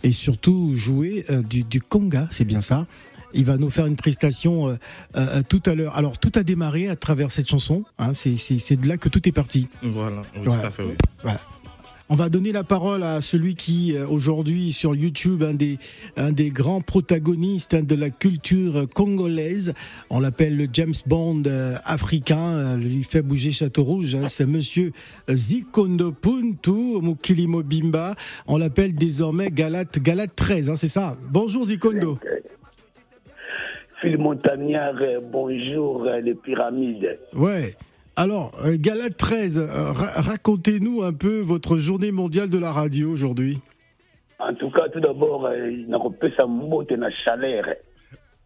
Et 0.04 0.12
surtout 0.12 0.74
joué 0.76 1.26
du, 1.50 1.64
du 1.64 1.82
conga, 1.82 2.28
c'est 2.32 2.46
bien 2.46 2.62
ça. 2.62 2.86
Il 3.36 3.44
va 3.44 3.58
nous 3.58 3.70
faire 3.70 3.86
une 3.86 3.98
prestation 3.98 4.70
euh, 4.70 4.76
euh, 5.18 5.42
tout 5.48 5.62
à 5.66 5.76
l'heure. 5.76 5.96
Alors 5.98 6.18
tout 6.18 6.32
a 6.36 6.44
démarré 6.44 6.88
à 6.88 6.96
travers 6.96 7.32
cette 7.32 7.50
chanson. 7.50 7.84
Hein, 8.00 8.14
c'est 8.14 8.80
de 8.80 8.88
là 8.88 8.98
que 8.98 9.10
tout 9.10 9.28
est 9.28 9.34
parti. 9.34 9.68
Voilà, 9.84 10.22
oui, 10.36 10.42
Voilà. 10.46 10.62
tout 10.62 10.68
à 10.68 10.72
fait, 10.72 10.84
oui. 10.84 10.96
Voilà. 11.22 11.42
On 12.08 12.14
va 12.16 12.30
donner 12.30 12.52
la 12.52 12.64
parole 12.64 13.02
à 13.02 13.20
celui 13.20 13.56
qui, 13.56 13.98
euh, 13.98 14.06
aujourd'hui, 14.08 14.72
sur 14.74 14.94
YouTube, 14.96 15.42
un 15.42 15.56
des, 15.56 15.80
un 16.18 16.32
des 16.32 16.52
grands 16.52 16.82
protagonistes 16.82 17.74
hein, 17.74 17.82
de 17.82 17.96
la 17.96 18.12
culture 18.12 18.88
congolaise. 18.94 19.74
On 20.12 20.20
l'appelle 20.20 20.56
le 20.56 20.68
James 20.72 20.94
Bond 21.08 21.42
euh, 21.48 21.74
africain. 21.84 22.38
euh, 22.38 22.78
lui 22.78 23.04
fait 23.04 23.24
bouger 23.24 23.52
Château 23.52 23.84
Rouge. 23.84 24.14
hein. 24.14 24.28
C'est 24.28 24.46
monsieur 24.46 24.92
Zikondo 25.32 26.12
Puntu 26.12 27.02
Mukilimo 27.02 27.64
Bimba. 27.64 28.14
On 28.46 28.58
l'appelle 28.58 28.94
désormais 28.94 29.50
Galate, 29.50 29.98
Galate 29.98 30.36
13, 30.36 30.70
hein, 30.70 30.76
c'est 30.76 30.88
ça. 30.88 31.18
Bonjour 31.32 31.66
Zikondo. 31.66 32.20
Phil 34.02 34.20
Montagnard, 34.20 34.94
bonjour 35.32 36.06
les 36.24 36.36
pyramides. 36.36 37.18
Ouais. 37.34 37.74
Alors, 38.16 38.52
euh, 38.64 38.78
Galate 38.80 39.18
13, 39.18 39.60
euh, 39.60 39.92
ra- 39.92 40.22
racontez-nous 40.22 41.04
un 41.04 41.14
peu 41.14 41.42
votre 41.42 41.78
journée 41.78 42.12
mondiale 42.12 42.50
de 42.50 42.58
la 42.58 42.72
radio 42.72 43.12
aujourd'hui. 43.12 43.60
En 44.40 44.54
tout 44.54 44.70
cas, 44.72 44.88
tout 44.92 45.00
d'abord, 45.02 45.46
euh, 45.48 45.72
nakopesa 45.88 46.46
mbote 46.46 46.92
na 46.92 47.10
chaleur. 47.12 47.66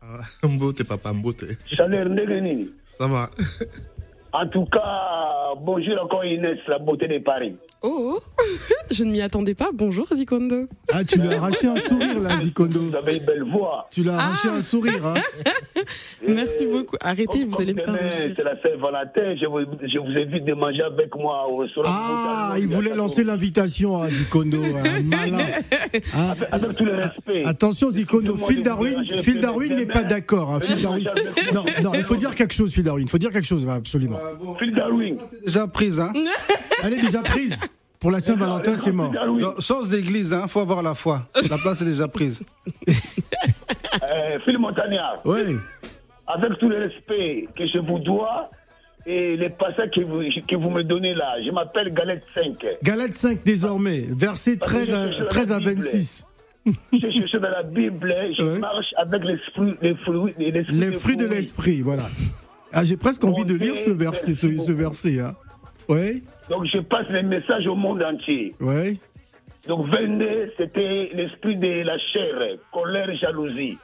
Ah, 0.02 0.20
Mbote, 0.48 0.84
papa, 0.88 1.14
Mbote. 1.14 1.46
Chaleur 1.72 2.10
ndenge 2.10 2.42
nini? 2.42 2.70
Ça 2.86 3.08
va. 3.08 3.30
En 4.32 4.48
tout 4.48 4.66
cas, 4.66 5.54
bonjour 5.62 6.02
encore 6.04 6.24
Inès, 6.26 6.58
la 6.68 6.80
beauté 6.80 7.08
de 7.08 7.20
Paris. 7.20 7.56
Oh, 7.82 8.20
je 8.92 9.06
ne 9.06 9.12
m'y 9.12 9.22
attendais 9.22 9.54
pas. 9.54 9.70
Bonjour 9.74 10.06
Zikondo. 10.14 10.68
Ah, 10.92 11.06
tu 11.06 11.18
lui 11.18 11.30
as 11.30 11.38
arraché 11.38 11.68
un 11.68 11.78
sourire 11.78 12.20
là, 12.20 12.38
Zikondo. 12.38 12.80
Vous 12.90 12.96
avez 12.96 13.16
une 13.18 13.24
belle 13.24 13.44
voix. 13.50 13.88
Tu 13.90 14.02
lui 14.02 14.10
as 14.10 14.18
arraché 14.18 14.50
un 14.50 14.60
sourire. 14.62 15.06
Hein. 15.06 15.14
Merci 16.28 16.66
beaucoup. 16.66 16.98
Arrêtez, 17.00 17.46
vous 17.46 17.62
allez 17.62 17.74
me 17.74 17.82
faire. 17.82 18.12
C'est 18.36 18.44
la 18.44 18.62
Saint-Valentin. 18.62 19.36
Je 19.40 19.46
vous, 19.46 19.60
je 19.82 19.98
vous 19.98 20.18
invite 20.20 20.44
de 20.44 20.54
manger 20.54 20.82
avec 20.82 21.16
moi 21.16 21.48
au 21.50 21.58
restaurant. 21.58 21.88
Ah, 21.90 22.56
il 22.58 22.68
voulait 22.68 22.94
lancer 22.94 23.24
l'invitation 23.24 24.02
à 24.02 24.10
Zikondo. 24.10 24.62
Un 24.62 25.02
malin. 25.04 25.38
Hein. 26.18 26.34
Avec 26.52 26.76
tout 26.76 26.84
le 26.84 26.96
respect. 26.96 27.46
Attention, 27.46 27.92
Zikondo. 27.92 28.36
Phil 28.36 28.62
Darwin, 28.62 29.06
Phil 29.24 29.40
Darwin 29.40 29.74
n'est 29.76 29.86
pas 29.86 30.04
d'accord. 30.04 30.54
hein, 30.56 30.60
Phil 30.60 30.82
Darwin. 30.82 31.10
non, 31.54 31.94
il 31.94 32.04
faut 32.04 32.18
dire 32.18 32.36
quelque 32.36 32.54
chose, 32.54 32.74
Phil 32.74 32.84
Darwin. 32.84 33.06
Il 33.08 33.10
faut 33.10 33.18
dire 33.18 33.32
quelque 33.32 33.48
chose, 33.48 33.66
absolument. 33.70 34.20
Phil 34.60 34.74
Darwin. 34.76 35.16
Déjà 35.46 35.66
prise, 35.66 36.02
hein. 36.02 36.12
Elle 36.84 36.94
est 36.94 37.02
déjà 37.02 37.20
prise. 37.20 37.58
Pour 38.00 38.12
la 38.12 38.20
Saint-Valentin, 38.22 38.76
c'est 38.78 38.92
mort. 38.94 39.12
Phil 39.12 39.20
Darwin. 39.20 39.40
Donc, 39.40 39.60
change 39.62 39.90
d'église, 39.90 40.32
hein. 40.34 40.48
Faut 40.48 40.62
avoir 40.62 40.82
la 40.82 40.96
foi. 40.96 41.28
La 41.50 41.58
place 41.58 41.82
est 41.82 41.86
déjà 41.86 42.08
prise. 42.08 42.42
Euh, 44.04 44.40
Phil 44.46 44.58
Montagnard. 44.60 45.20
Ouais. 45.26 45.56
Avec 46.28 46.58
tout 46.60 46.70
le 46.70 46.78
respect 46.78 47.48
que 47.56 47.66
je 47.68 47.80
vous 47.80 47.98
dois 48.00 48.50
et 49.06 49.36
les 49.36 49.50
passages 49.50 49.90
que 49.94 50.02
vous, 50.02 50.22
que 50.48 50.56
vous 50.56 50.70
me 50.70 50.84
donnez 50.84 51.14
là, 51.16 51.36
je 51.44 51.52
m'appelle 51.52 51.92
Galette 51.94 52.24
5. 52.36 52.66
Galate 52.84 53.14
5 53.14 53.44
désormais, 53.44 54.06
verset 54.10 54.58
Parce 54.58 54.72
que 54.74 54.78
13 54.86 54.94
à, 54.94 55.08
je 55.08 55.14
suis 55.14 55.22
dans 55.24 55.28
13 55.28 55.50
la 55.50 55.56
à 55.56 55.60
Bible. 55.60 55.82
26. 55.82 56.26
Je 56.94 57.28
suis 57.28 57.40
dans 57.40 57.50
la 57.50 57.64
Bible, 57.64 58.16
je 58.38 58.44
Ouais. 58.44 58.60
marche 58.60 58.94
avec 58.98 59.24
l'esprit, 59.24 59.74
les 59.82 59.96
fruits, 59.96 60.34
les, 60.38 60.52
l'esprit 60.52 60.76
Les 60.76 60.86
des 60.92 60.98
fruits 60.98 61.18
de 61.18 61.24
fruits. 61.26 61.36
l'esprit, 61.36 61.82
voilà. 61.82 62.04
Ah, 62.72 62.84
j'ai 62.84 62.98
presque 62.98 63.24
envie 63.24 63.46
de 63.46 63.56
lire 63.56 63.78
ce 63.78 63.90
verset, 63.90 64.34
ce, 64.36 64.56
ce 64.60 64.72
verset. 64.72 65.20
Hein. 65.20 65.36
Ouais, 65.88 66.22
Donc 66.50 66.66
je 66.66 66.80
passe 66.80 67.08
les 67.10 67.24
messages 67.24 67.68
au 67.68 67.76
monde 67.76 68.02
entier. 68.04 68.54
Donc 69.68 69.86
22, 69.88 70.54
c'était 70.58 71.10
l'esprit 71.14 71.58
de 71.58 71.84
la 71.84 71.98
chair, 71.98 72.58
colère, 72.72 73.14
jalousie. 73.18 73.78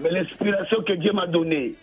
Mais 0.00 0.10
l'inspiration 0.10 0.82
que 0.82 0.92
Dieu 0.94 1.12
m'a 1.12 1.26
donnée, 1.26 1.74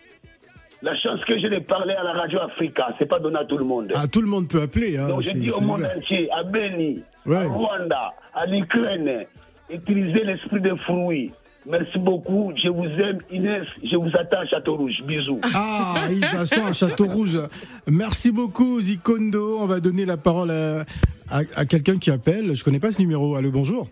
la 0.81 0.95
chance 0.97 1.23
que 1.25 1.39
je 1.39 1.47
l'ai 1.47 1.61
parlé 1.61 1.93
à 1.93 2.03
la 2.03 2.13
radio 2.13 2.39
Africa, 2.39 2.93
c'est 2.99 3.07
pas 3.07 3.19
donné 3.19 3.37
à 3.39 3.45
tout 3.45 3.57
le 3.57 3.65
monde. 3.65 3.91
Ah, 3.95 4.07
tout 4.07 4.21
le 4.21 4.27
monde 4.27 4.47
peut 4.47 4.61
appeler. 4.61 4.97
Hein. 4.97 5.07
Donc 5.07 5.21
je 5.21 5.31
dis 5.31 5.51
au 5.51 5.61
monde 5.61 5.83
entier, 5.95 6.29
à 6.31 6.43
Beni, 6.43 7.03
Ouais. 7.25 7.37
à 7.37 7.47
Rwanda, 7.47 8.09
à 8.33 8.45
l'Ukraine, 8.45 9.25
utilisez 9.69 10.23
l'esprit 10.23 10.61
des 10.61 10.75
fruits. 10.77 11.31
Merci 11.65 11.99
beaucoup, 11.99 12.51
je 12.55 12.69
vous 12.69 12.85
aime 12.85 13.19
Inès, 13.31 13.65
je 13.83 13.95
vous 13.97 14.09
attends 14.17 14.39
à 14.39 14.45
Château 14.45 14.75
Rouge. 14.77 15.01
Bisous. 15.05 15.39
Ah, 15.53 16.05
il 16.09 16.19
va 16.21 16.45
à 16.65 16.73
Château 16.73 17.05
Rouge. 17.05 17.39
Merci 17.87 18.31
beaucoup, 18.31 18.79
Zikondo. 18.79 19.59
On 19.59 19.65
va 19.65 19.79
donner 19.79 20.05
la 20.05 20.17
parole 20.17 20.51
à, 20.51 20.85
à- 21.29 21.41
à 21.55 21.65
quelqu'un 21.65 21.97
qui 21.97 22.11
appelle. 22.11 22.55
Je 22.55 22.63
connais 22.63 22.79
pas 22.79 22.91
ce 22.91 22.99
numéro. 23.01 23.35
Allô, 23.35 23.51
bonjour. 23.51 23.87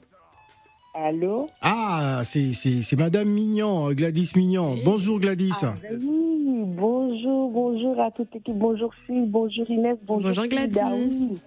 Allô 0.95 1.47
Ah, 1.61 2.21
c'est 2.23 2.97
Madame 2.97 3.27
Mignon, 3.29 3.91
Gladys 3.91 4.31
Mignon. 4.35 4.75
Bonjour, 4.83 5.19
Gladys. 5.19 5.51
Ah, 5.61 5.75
Oui, 5.91 6.63
bonjour, 6.75 7.51
bonjour 7.51 7.99
à 8.01 8.09
toute 8.11 8.33
l'équipe. 8.33 8.55
Bonjour 8.57 8.91
Phil, 9.05 9.25
bonjour 9.29 9.69
Inès, 9.69 9.97
bonjour, 10.07 10.29
Bonjour 10.29 10.47
Gladys. 10.47 10.71
Darwin. 10.71 11.37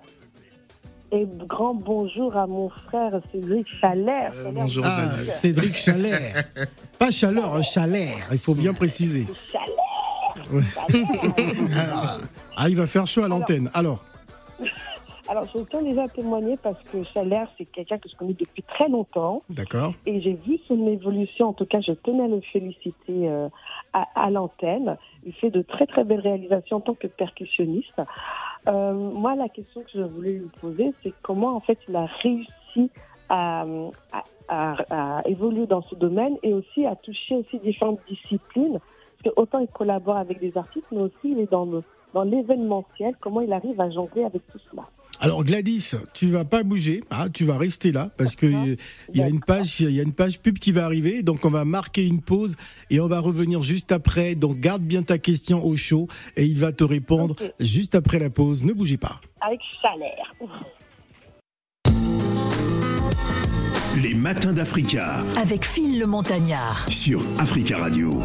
Et 1.13 1.27
grand 1.49 1.75
bonjour 1.75 2.37
à 2.37 2.47
mon 2.47 2.69
frère 2.69 3.21
Cédric 3.33 3.67
Chalère. 3.81 4.33
Euh, 4.37 4.53
bonjour, 4.53 4.85
Ah. 4.87 5.11
Cédric 5.11 5.77
Chalère. 5.77 6.45
Pas 6.99 7.11
chaleur, 7.11 7.57
un 7.57 7.63
chalère. 7.63 8.29
Il 8.31 8.39
faut 8.39 8.55
bien 8.55 8.73
préciser. 8.73 9.27
Chalère 9.51 9.67
ah, 12.57 12.69
il 12.69 12.77
va 12.77 12.87
faire 12.87 13.07
chaud 13.07 13.23
à 13.23 13.29
l'antenne. 13.29 13.71
Alors, 13.75 14.03
Alors, 15.31 15.47
je 15.55 15.61
tiens 15.61 15.81
déjà 15.83 16.03
à 16.03 16.09
témoigner 16.09 16.57
parce 16.57 16.83
que 16.89 17.05
Chalère, 17.05 17.49
c'est 17.57 17.65
quelqu'un 17.65 17.99
que 17.99 18.09
je 18.09 18.17
connais 18.17 18.33
depuis 18.35 18.65
très 18.65 18.89
longtemps. 18.89 19.43
d'accord. 19.49 19.93
Et 20.05 20.21
j'ai 20.21 20.33
vu 20.33 20.59
son 20.67 20.89
évolution. 20.89 21.51
En 21.51 21.53
tout 21.53 21.67
cas, 21.67 21.81
je 21.81 21.93
tenais 21.93 22.25
à 22.25 22.27
le 22.27 22.41
féliciter 22.41 23.29
euh, 23.29 23.49
à, 23.93 24.09
à 24.17 24.29
l'antenne. 24.31 24.97
Il 25.25 25.33
fait 25.33 25.51
de 25.51 25.63
très, 25.63 25.87
très 25.87 26.03
belles 26.03 26.19
réalisations 26.19 26.79
en 26.79 26.81
tant 26.81 26.95
que 26.95 27.07
percussionniste. 27.07 27.95
Euh, 28.69 28.93
moi, 28.93 29.37
la 29.37 29.49
question 29.49 29.83
que 29.83 29.91
je 29.95 30.01
voulais 30.03 30.33
lui 30.33 30.51
poser, 30.61 30.93
c'est 31.05 31.15
comment, 31.23 31.55
en 31.55 31.61
fait, 31.61 31.79
il 31.89 31.95
a 31.95 32.07
réussi 32.07 32.91
à, 33.29 33.65
à- 34.13 34.25
à- 34.49 35.19
à 35.21 35.29
évoluer 35.29 35.67
dans 35.67 35.83
ce 35.83 35.95
domaine 35.95 36.39
et 36.43 36.53
aussi 36.53 36.87
à 36.87 36.97
toucher 36.97 37.37
aussi 37.37 37.61
différentes 37.61 38.01
disciplines. 38.09 38.81
Parce 39.23 39.35
que 39.37 39.41
autant 39.41 39.61
il 39.61 39.69
collabore 39.69 40.17
avec 40.17 40.41
des 40.41 40.59
artistes, 40.59 40.87
mais 40.91 41.03
aussi 41.03 41.15
il 41.25 41.39
est 41.39 41.51
dans 41.53 41.67
le 41.67 41.85
dans 42.13 42.25
l'événementiel, 42.25 43.15
comment 43.21 43.41
il 43.41 43.53
arrive 43.53 43.81
à 43.81 43.89
jongler 43.89 44.25
avec 44.25 44.45
tout 44.49 44.59
cela? 44.59 44.83
Alors 45.23 45.45
Gladys, 45.45 45.91
tu 46.15 46.31
vas 46.31 46.47
pas 46.47 46.63
bouger, 46.63 47.05
hein, 47.11 47.29
tu 47.29 47.45
vas 47.45 47.59
rester 47.59 47.93
là 47.93 48.11
parce 48.17 48.37
que 48.37 48.47
euh, 48.47 48.77
il 49.13 49.21
y 49.21 49.23
a 49.23 49.29
une 49.29 49.41
page, 49.41 49.81
il 49.81 49.91
y 49.91 50.01
a 50.01 50.03
une 50.03 50.15
page 50.15 50.41
pub 50.41 50.59
qui 50.59 50.73
va 50.73 50.87
arriver, 50.87 51.23
donc 51.23 51.45
on 51.45 51.51
va 51.51 51.67
marquer 51.67 52.07
une 52.07 52.23
pause 52.23 52.57
et 52.89 53.01
on 53.01 53.07
va 53.07 53.21
revenir 53.21 53.63
juste 53.63 53.93
après. 53.93 54.35
Donc 54.35 54.61
garde 54.61 54.83
bien 54.83 55.03
ta 55.03 55.19
question 55.19 55.63
au 55.63 55.77
chaud 55.77 56.09
et 56.37 56.47
il 56.47 56.59
va 56.59 56.73
te 56.73 56.85
répondre 56.85 57.37
juste 57.61 57.95
après 57.95 58.19
la 58.19 58.31
pause. 58.31 58.65
Ne 58.65 58.73
bougez 58.73 58.97
pas. 58.97 59.21
Avec 59.43 59.61
Chalère. 59.83 60.33
Les 64.03 64.15
matins 64.15 64.55
d'Africa 64.55 65.23
Avec 65.37 65.67
Phil 65.67 65.99
le 65.99 66.07
Montagnard. 66.07 66.87
sur 66.91 67.21
Africa 67.39 67.77
Radio. 67.77 68.23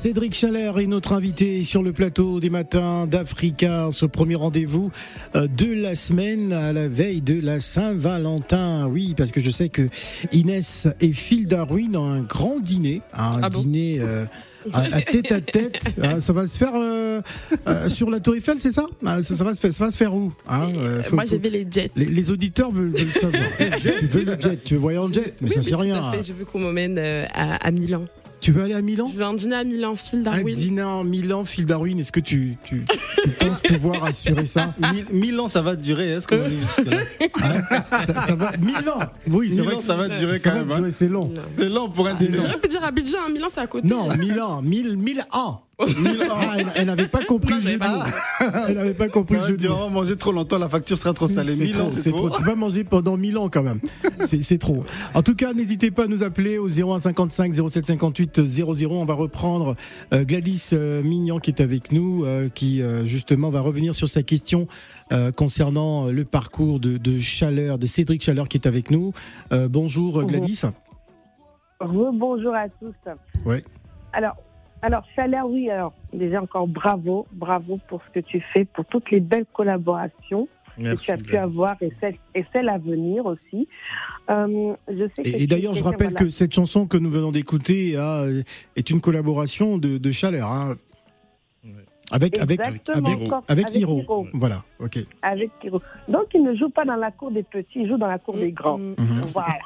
Cédric 0.00 0.32
Chalère 0.34 0.78
est 0.78 0.86
notre 0.86 1.12
invité 1.12 1.62
sur 1.62 1.82
le 1.82 1.92
plateau 1.92 2.40
des 2.40 2.48
matins 2.48 3.06
d'Africa, 3.06 3.88
ce 3.92 4.06
premier 4.06 4.34
rendez-vous 4.34 4.90
euh, 5.34 5.46
de 5.46 5.66
la 5.66 5.94
semaine 5.94 6.54
à 6.54 6.72
la 6.72 6.88
veille 6.88 7.20
de 7.20 7.38
la 7.38 7.60
Saint-Valentin. 7.60 8.86
Oui, 8.86 9.12
parce 9.14 9.30
que 9.30 9.42
je 9.42 9.50
sais 9.50 9.68
que 9.68 9.90
Inès 10.32 10.88
et 11.02 11.12
Phil 11.12 11.46
Darwin 11.46 11.98
ont 11.98 12.10
un 12.10 12.22
grand 12.22 12.60
dîner, 12.60 13.02
un 13.12 13.40
Ah 13.42 13.50
bon 13.50 13.60
dîner 13.60 13.98
euh, 14.00 14.24
à, 14.72 15.02
tête 15.02 15.32
à 15.32 15.42
tête. 15.42 15.94
Ah, 16.02 16.18
ça 16.22 16.32
va 16.32 16.46
se 16.46 16.56
faire 16.56 16.72
euh, 16.76 17.20
euh, 17.68 17.88
sur 17.90 18.08
la 18.08 18.20
Tour 18.20 18.36
Eiffel, 18.36 18.56
c'est 18.60 18.70
ça, 18.70 18.86
Ah, 19.04 19.22
ça, 19.22 19.34
ça 19.34 19.44
va 19.44 19.52
se 19.52 19.60
faire, 19.60 19.70
ça 19.74 19.84
va 19.84 19.90
se 19.90 19.98
faire 19.98 20.14
où? 20.14 20.32
Hein 20.48 20.68
faut- 21.04 21.14
Moi, 21.16 21.24
faut- 21.24 21.30
j'ai 21.32 21.38
vu 21.38 21.50
les 21.50 21.66
jets. 21.70 21.90
les, 21.94 22.06
les 22.06 22.30
auditeurs 22.30 22.70
veulent, 22.72 22.92
veulent 22.96 23.06
savoir. 23.10 23.42
tu 23.78 24.06
veux 24.06 24.24
le 24.24 24.40
jet, 24.40 24.64
tu 24.64 24.74
veux 24.74 24.80
voyager 24.80 25.04
en 25.06 25.12
jet, 25.12 25.34
mais 25.42 25.50
ça 25.50 25.56
oui, 25.58 25.64
c'est 25.64 25.70
tout 25.72 25.76
rien. 25.76 26.02
à 26.02 26.10
fait. 26.12 26.22
Je 26.22 26.32
veux 26.32 26.46
qu'on 26.46 26.60
m'emmène 26.60 26.98
à, 26.98 27.56
à 27.56 27.70
Milan. 27.70 28.06
Tu 28.50 28.56
veux 28.56 28.64
aller 28.64 28.74
à 28.74 28.82
Milan 28.82 29.08
Je 29.12 29.16
veux 29.16 29.24
un 29.24 29.34
dîner 29.34 29.54
à 29.54 29.62
Milan, 29.62 29.94
Phil 29.94 30.18
Un 30.18 30.22
Darwin. 30.22 30.52
dîner 30.52 30.82
en 30.82 31.04
Milan, 31.04 31.44
Phil 31.44 31.66
Darwin, 31.66 32.00
est-ce 32.00 32.10
que 32.10 32.18
tu, 32.18 32.56
tu, 32.64 32.84
tu 33.22 33.28
penses 33.30 33.60
pouvoir 33.60 34.02
assurer 34.02 34.44
ça 34.44 34.74
ans, 35.12 35.46
ça 35.46 35.62
va 35.62 35.76
durer. 35.76 36.08
Est-ce 36.14 36.26
aller 36.26 36.50
jusque-là 36.50 36.98
ça, 38.08 38.26
ça 38.26 38.34
va 38.34 38.56
Milan 38.56 38.98
Oui, 39.28 39.50
c'est 39.50 39.60
Milan, 39.60 39.66
vrai. 39.66 39.76
que 39.76 39.82
ça 39.84 39.94
va 39.94 40.08
durer 40.08 40.40
quand 40.40 40.52
même, 40.52 40.66
durer, 40.66 40.90
C'est 40.90 41.06
long. 41.06 41.32
C'est 41.56 41.68
lent 41.68 41.90
pour 41.90 42.08
un 42.08 42.14
dîner. 42.14 42.38
J'aurais 42.42 42.58
pu 42.58 42.66
dire 42.66 42.82
Abidjan, 42.82 43.18
hein, 43.28 43.32
Milan 43.32 43.46
c'est 43.54 43.60
à 43.60 43.68
côté. 43.68 43.86
Non, 43.86 44.08
Milan, 44.16 44.62
mille, 44.62 44.96
mille 44.96 45.22
ans. 45.32 45.62
Ah, 45.80 46.54
elle, 46.58 46.66
elle 46.76 46.86
n'avait 46.86 47.08
pas 47.08 47.24
compris 47.24 47.54
le 47.54 47.60
jeu 47.60 47.78
de 47.78 47.84
mots. 47.84 48.04
Elle 48.68 48.74
n'avait 48.74 48.94
pas 48.94 49.08
compris 49.08 49.34
le 49.36 49.40
va 49.40 49.48
jeu 49.48 49.56
de 49.56 49.68
mots. 49.68 49.74
on 49.74 49.88
va 49.88 49.94
manger 49.94 50.16
trop 50.16 50.32
longtemps, 50.32 50.58
la 50.58 50.68
facture 50.68 50.98
sera 50.98 51.12
trop 51.14 51.28
salée. 51.28 51.54
C'est 51.56 51.72
trop, 51.72 51.82
ans, 51.82 51.90
c'est 51.90 52.10
trop. 52.10 52.30
Tu 52.30 52.42
vas 52.42 52.54
manger 52.54 52.84
pendant 52.84 53.16
1000 53.16 53.38
ans 53.38 53.48
quand 53.48 53.62
même. 53.62 53.80
C'est 54.26 54.58
trop. 54.58 54.84
En 55.14 55.22
tout 55.22 55.34
cas, 55.34 55.52
n'hésitez 55.52 55.90
pas 55.90 56.04
à 56.04 56.06
nous 56.06 56.22
appeler 56.22 56.58
au 56.58 56.68
0155 56.68 57.52
0758 57.54 58.44
00. 58.44 58.90
On 58.90 59.04
va 59.04 59.14
reprendre 59.14 59.76
euh, 60.12 60.24
Gladys 60.24 60.70
euh, 60.72 61.02
Mignon 61.02 61.38
qui 61.38 61.50
est 61.50 61.60
avec 61.60 61.92
nous, 61.92 62.24
euh, 62.24 62.48
qui 62.48 62.82
euh, 62.82 63.06
justement 63.06 63.50
va 63.50 63.60
revenir 63.60 63.94
sur 63.94 64.08
sa 64.08 64.22
question 64.22 64.66
euh, 65.12 65.32
concernant 65.32 66.06
le 66.06 66.24
parcours 66.24 66.80
de, 66.80 66.96
de 66.98 67.18
Chaleur, 67.18 67.78
de 67.78 67.86
Cédric 67.86 68.22
Chaleur 68.22 68.48
qui 68.48 68.56
est 68.58 68.66
avec 68.66 68.90
nous. 68.90 69.12
Euh, 69.52 69.68
bonjour 69.68 70.22
Gladys. 70.24 70.62
Bonjour 71.80 72.54
à 72.54 72.68
tous. 72.68 72.94
Ouais. 73.46 73.62
Alors, 74.12 74.36
alors 74.82 75.04
Chaleur, 75.14 75.48
oui, 75.48 75.68
alors 75.70 75.92
déjà 76.12 76.42
encore 76.42 76.66
bravo, 76.68 77.26
bravo 77.32 77.78
pour 77.88 78.00
ce 78.04 78.10
que 78.20 78.20
tu 78.24 78.42
fais, 78.52 78.64
pour 78.64 78.84
toutes 78.86 79.10
les 79.10 79.20
belles 79.20 79.46
collaborations 79.52 80.48
Merci. 80.78 81.06
que 81.12 81.16
tu 81.16 81.20
as 81.20 81.24
pu 81.30 81.36
avoir 81.36 81.76
et 81.82 81.92
celles, 82.00 82.16
et 82.34 82.68
à 82.68 82.78
venir 82.78 83.26
aussi. 83.26 83.68
Euh, 84.30 84.74
je 84.88 85.04
sais 85.14 85.22
que 85.22 85.42
Et, 85.42 85.46
d'ailleurs, 85.46 85.74
je 85.74 85.82
rappelle 85.82 86.10
voilà. 86.10 86.20
que 86.24 86.28
cette 86.28 86.54
chanson 86.54 86.86
que 86.86 86.96
nous 86.96 87.10
venons 87.10 87.32
d'écouter 87.32 87.96
hein, 87.96 88.24
est 88.76 88.90
une 88.90 89.00
collaboration 89.00 89.76
de, 89.78 89.98
de 89.98 90.12
Chaleur. 90.12 90.48
hein. 90.50 90.76
Ouais. 91.64 91.70
Avec, 92.12 92.38
avec, 92.38 92.60
Exactement, 92.60 93.08
avec, 93.08 93.22
encore- 93.26 93.44
avec 93.48 93.66
avec 93.66 93.78
Hiro. 93.80 94.00
Hiro. 94.00 94.26
Voilà, 94.32 94.62
ok. 94.78 94.98
avec. 95.22 95.50
Donc, 96.08 96.26
il 96.34 96.42
ne 96.42 96.54
joue 96.56 96.70
pas 96.70 96.84
dans 96.84 96.96
la 96.96 97.10
cour 97.10 97.30
des 97.30 97.42
petits, 97.42 97.80
il 97.82 97.88
joue 97.88 97.98
dans 97.98 98.06
la 98.08 98.18
cour 98.18 98.34
des 98.36 98.50
grands. 98.52 98.78
Mm. 98.78 98.94
Mhm. 98.98 99.20
Voilà. 99.32 99.58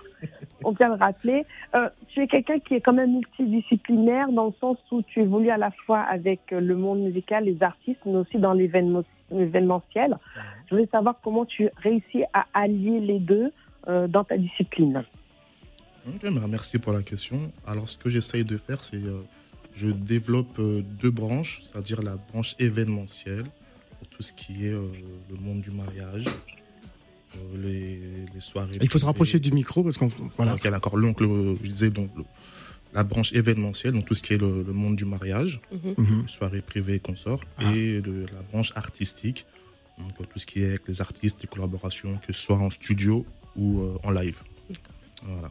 On 0.65 0.73
vient 0.73 0.91
de 0.95 0.99
rappeler. 0.99 1.45
Euh, 1.75 1.89
tu 2.09 2.23
es 2.23 2.27
quelqu'un 2.27 2.59
qui 2.59 2.75
est 2.75 2.81
quand 2.81 2.93
même 2.93 3.13
multidisciplinaire 3.15 4.31
dans 4.33 4.47
le 4.47 4.53
sens 4.61 4.79
où 4.91 5.03
tu 5.03 5.21
évolues 5.21 5.51
à 5.51 5.57
la 5.59 5.71
fois 5.85 6.01
avec 6.01 6.41
euh, 6.53 6.61
le 6.61 6.77
monde 6.77 7.01
musical, 7.01 7.45
les 7.45 7.63
artistes, 7.63 8.01
mais 8.07 8.17
aussi 8.17 8.39
dans 8.39 8.53
l'événement- 8.55 9.05
l'événementiel. 9.31 10.17
Je 10.67 10.75
voulais 10.75 10.89
savoir 10.91 11.17
comment 11.23 11.45
tu 11.45 11.69
réussis 11.77 12.25
à 12.33 12.47
allier 12.55 13.01
les 13.01 13.19
deux 13.19 13.53
euh, 13.89 14.07
dans 14.09 14.25
ta 14.25 14.37
discipline. 14.39 15.05
Ok, 16.07 16.23
bah, 16.35 16.47
merci 16.49 16.79
pour 16.79 16.93
la 16.93 17.03
question. 17.03 17.37
Alors, 17.67 17.89
ce 17.89 17.97
que 17.97 18.09
j'essaye 18.09 18.45
de 18.45 18.57
faire, 18.57 18.83
c'est 18.85 18.97
euh, 18.97 19.23
je 19.75 19.89
développe 19.89 20.61
deux 21.03 21.11
branches, 21.11 21.61
c'est-à-dire 21.63 22.01
la 22.03 22.17
branche 22.33 22.55
événementielle 22.59 23.45
pour 23.99 24.09
tout 24.09 24.23
ce 24.23 24.33
qui 24.33 24.67
est 24.67 24.73
le 24.73 25.37
monde 25.41 25.61
du 25.61 25.71
mariage, 25.71 26.27
les, 27.57 28.01
les 28.35 28.41
soirées. 28.41 28.71
Il 28.81 28.89
faut 28.89 28.99
se 28.99 29.05
rapprocher 29.07 29.39
du 29.39 29.53
micro 29.53 29.83
parce 29.83 29.99
qu'on. 29.99 30.09
Voilà. 30.37 30.55
Ok, 30.55 30.69
d'accord. 30.71 30.99
Donc, 31.01 31.21
le- 31.21 31.57
je 31.63 31.69
disais 31.71 31.91
donc 31.91 32.11
le- 32.17 32.25
la 32.93 33.03
branche 33.05 33.33
événementielle, 33.33 33.93
donc 33.93 34.05
tout 34.07 34.15
ce 34.15 34.23
qui 34.23 34.35
est 34.35 34.39
le, 34.39 34.63
le 34.63 34.73
monde 34.73 34.97
du 34.97 35.05
mariage, 35.05 35.61
Mhm. 35.73 35.95
Mhm. 35.99 36.29
soirées 36.29 36.61
privées 36.61 36.95
et 36.95 37.01
consorts, 37.01 37.41
Ah. 37.59 37.75
et 37.75 38.01
de 38.01 38.27
la 38.33 38.43
branche 38.53 38.73
artistique, 38.77 39.47
donc 39.99 40.29
tout 40.29 40.39
ce 40.39 40.47
qui 40.47 40.63
est 40.63 40.69
avec 40.69 40.87
les 40.89 41.01
artistes, 41.01 41.43
les 41.43 41.49
collaborations, 41.49 42.19
que 42.25 42.33
ce 42.33 42.41
soit 42.41 42.57
en 42.57 42.71
studio 42.71 43.25
ou 43.57 43.81
euh, 43.83 43.99
en 44.05 44.11
live. 44.13 44.43
Voilà. 45.25 45.51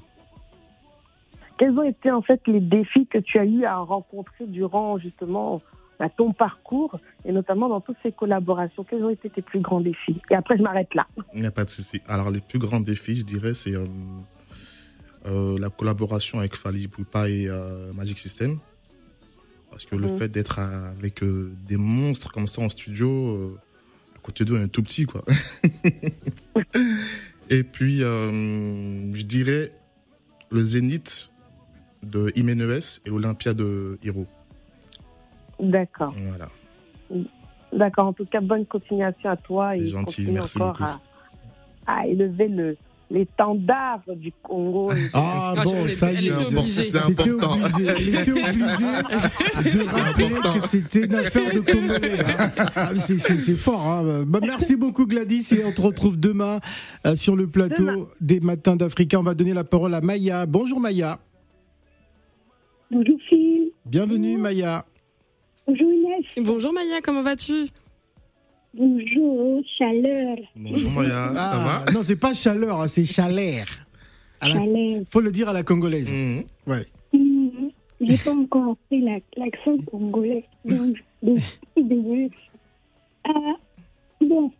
Quels 1.59 1.77
ont 1.77 1.83
été 1.83 2.09
en 2.11 2.21
fait 2.21 2.41
les 2.47 2.59
défis 2.59 3.05
que 3.07 3.19
tu 3.19 3.37
as 3.39 3.45
eu 3.45 3.63
à 3.65 3.77
rencontrer 3.77 4.45
durant 4.47 4.97
justement 4.97 5.61
bah, 5.99 6.09
ton 6.09 6.33
parcours 6.33 6.99
et 7.25 7.31
notamment 7.31 7.69
dans 7.69 7.81
toutes 7.81 7.97
ces 8.03 8.11
collaborations 8.11 8.83
Quels 8.83 9.03
ont 9.03 9.09
été 9.09 9.29
tes 9.29 9.41
plus 9.41 9.59
grands 9.59 9.81
défis? 9.81 10.19
Et 10.29 10.35
après, 10.35 10.57
je 10.57 10.63
m'arrête 10.63 10.93
là. 10.95 11.07
Il 11.33 11.41
n'y 11.41 11.47
a 11.47 11.51
pas 11.51 11.65
de 11.65 11.69
souci. 11.69 12.01
Alors, 12.07 12.31
les 12.31 12.41
plus 12.41 12.59
grands 12.59 12.79
défis, 12.81 13.17
je 13.17 13.23
dirais, 13.23 13.53
c'est 13.53 13.75
euh, 13.75 13.85
euh, 15.25 15.57
la 15.59 15.69
collaboration 15.69 16.39
avec 16.39 16.55
Fali 16.55 16.87
Poupa 16.87 17.29
et 17.29 17.47
euh, 17.47 17.93
Magic 17.93 18.19
System. 18.19 18.59
Parce 19.71 19.85
que 19.85 19.95
le 19.95 20.07
Mhm. 20.07 20.17
fait 20.17 20.27
d'être 20.29 20.59
avec 20.59 21.23
des 21.23 21.77
monstres 21.77 22.31
comme 22.31 22.47
ça 22.47 22.61
en 22.61 22.69
studio, 22.69 23.57
à 24.15 24.19
côté 24.19 24.45
d'eux, 24.45 24.57
on 24.59 24.63
est 24.63 24.67
tout 24.67 24.83
petit, 24.83 25.05
quoi. 25.05 25.23
et 27.49 27.63
puis, 27.63 27.97
je 27.99 29.21
dirais 29.23 29.71
le 30.51 30.61
Zénith 30.61 31.31
de 32.03 32.31
Imenes 32.35 32.79
et 33.05 33.09
l'Olympia 33.09 33.53
de 33.55 33.97
Hiro. 34.03 34.27
D'accord. 35.59 36.13
Voilà. 36.27 36.49
D'accord. 37.71 38.07
En 38.07 38.13
tout 38.13 38.25
cas, 38.25 38.41
bonne 38.41 38.65
continuation 38.65 39.29
à 39.29 39.37
toi 39.37 39.71
C'est 39.73 39.79
et 39.81 39.87
gentil, 39.87 40.15
continue 40.25 40.31
merci 40.33 40.57
encore 40.61 40.71
beaucoup. 40.73 40.83
à, 41.87 41.93
à 42.01 42.07
élever 42.07 42.47
le, 42.47 42.77
l'étendard 43.09 44.01
du 44.15 44.31
Congo. 44.43 44.91
Ah 45.13 45.53
Ah, 45.57 45.63
bon, 45.63 45.85
je- 45.85 45.91
ça 45.93 46.09
elle 46.11 46.21
y 46.21 46.27
est. 46.27 46.31
était 46.31 46.45
obligée. 46.45 46.83
C'est 46.83 46.99
C'était 46.99 47.29
important. 47.31 47.53
obligé. 47.53 47.85
Elle 47.89 48.15
était 48.15 48.31
obligée 48.49 49.71
de 49.77 49.89
rappeler 49.89 50.25
important. 50.25 50.53
que 50.53 50.59
c'était 50.67 51.05
une 51.05 51.15
affaire 51.15 51.53
de 51.53 51.59
Congolais. 51.59 52.19
hein. 52.39 52.49
Ah, 52.75 52.89
c'est- 52.97 53.53
fort. 53.53 53.87
hein. 53.87 54.23
Bah, 54.27 54.39
merci 54.41 54.75
beaucoup 54.75 55.05
Gladys 55.07 55.47
et 55.53 55.63
on 55.65 55.71
te 55.71 55.81
retrouve 55.81 56.19
demain 56.19 56.59
euh, 57.05 57.15
sur 57.15 57.35
le 57.35 57.47
plateau 57.47 57.83
Demain. 57.85 58.07
des 58.21 58.39
Matins 58.39 58.75
d'Africa. 58.75 59.19
On 59.19 59.23
va 59.23 59.33
donner 59.33 59.53
la 59.53 59.63
parole 59.63 59.93
à 59.93 60.01
Maya. 60.01 60.45
Bonjour 60.45 60.79
Maya. 60.79 61.19
Bonjour 62.91 63.17
Phil, 63.27 63.71
Bienvenue 63.85 64.37
Maya. 64.37 64.85
bonjour 64.85 64.92
Bonjour 66.37 66.73
Maya, 66.73 67.01
comment 67.03 67.21
vas-tu? 67.23 67.67
Bonjour 68.73 69.61
Chaleur, 69.77 70.37
Bonjour 70.55 70.91
Maya, 70.91 71.31
ça 71.35 71.51
Ah, 71.53 71.83
va? 71.85 71.91
Non, 71.91 72.01
c'est 72.01 72.15
pas 72.15 72.33
chaleur, 72.33 72.81
hein, 72.81 72.87
c'est 72.87 73.05
chaleur. 73.05 73.65
La- 74.41 74.47
Chaleur. 74.53 75.01
Faut 75.07 75.21
le 75.21 75.31
dire 75.31 75.47
à 75.49 75.53
la 75.53 75.63
congolaise. 75.63 76.11
Mhm. 76.11 76.43
Ouais. 76.65 76.85
Mhm. 77.13 77.69
J'ai 78.01 78.17
pas 78.17 78.31
encore 78.33 78.71
appris 78.71 79.01
la- 79.01 79.19
l'accent 79.37 79.77
congolais, 79.85 80.43
donc 80.65 80.97
donc, 81.21 81.39
désolée. 81.77 82.29
Ah, 83.25 83.31
bon, 84.19 84.51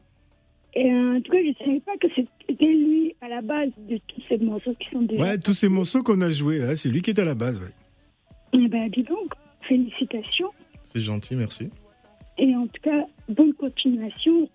Et, 0.75 0.91
euh, 0.91 1.17
en 1.17 1.21
tout 1.21 1.31
cas, 1.31 1.37
je 1.43 1.49
ne 1.49 1.53
savais 1.65 1.79
pas 1.81 1.95
que 2.01 2.07
c'était 2.15 2.65
lui 2.65 3.13
à 3.21 3.27
la 3.27 3.41
base 3.43 3.69
de 3.89 3.97
tous 4.07 4.21
ces 4.27 4.37
morceaux 4.39 4.73
qui 4.79 4.89
sont 4.91 5.01
déjà. 5.03 5.21
Ouais, 5.21 5.37
tous 5.37 5.53
ces 5.53 5.69
morceaux 5.69 6.01
qu'on 6.01 6.19
a 6.21 6.29
joués, 6.31 6.63
hein, 6.63 6.73
c'est 6.73 6.89
lui 6.89 7.01
qui 7.03 7.11
est 7.11 7.19
à 7.19 7.25
la 7.25 7.35
base. 7.35 7.59
Ouais. 7.59 7.67
Eh 8.53 8.67
ben, 8.69 8.89
dis 8.89 9.03
donc, 9.03 9.33
félicitations. 9.67 10.49
C'est 10.93 11.01
gentil, 11.01 11.35
merci. 11.35 11.71
Et 12.37 12.55
en 12.55 12.67
tout 12.67 12.81
cas, 12.83 13.07
bonne 13.27 13.53
continuation. 13.53 14.47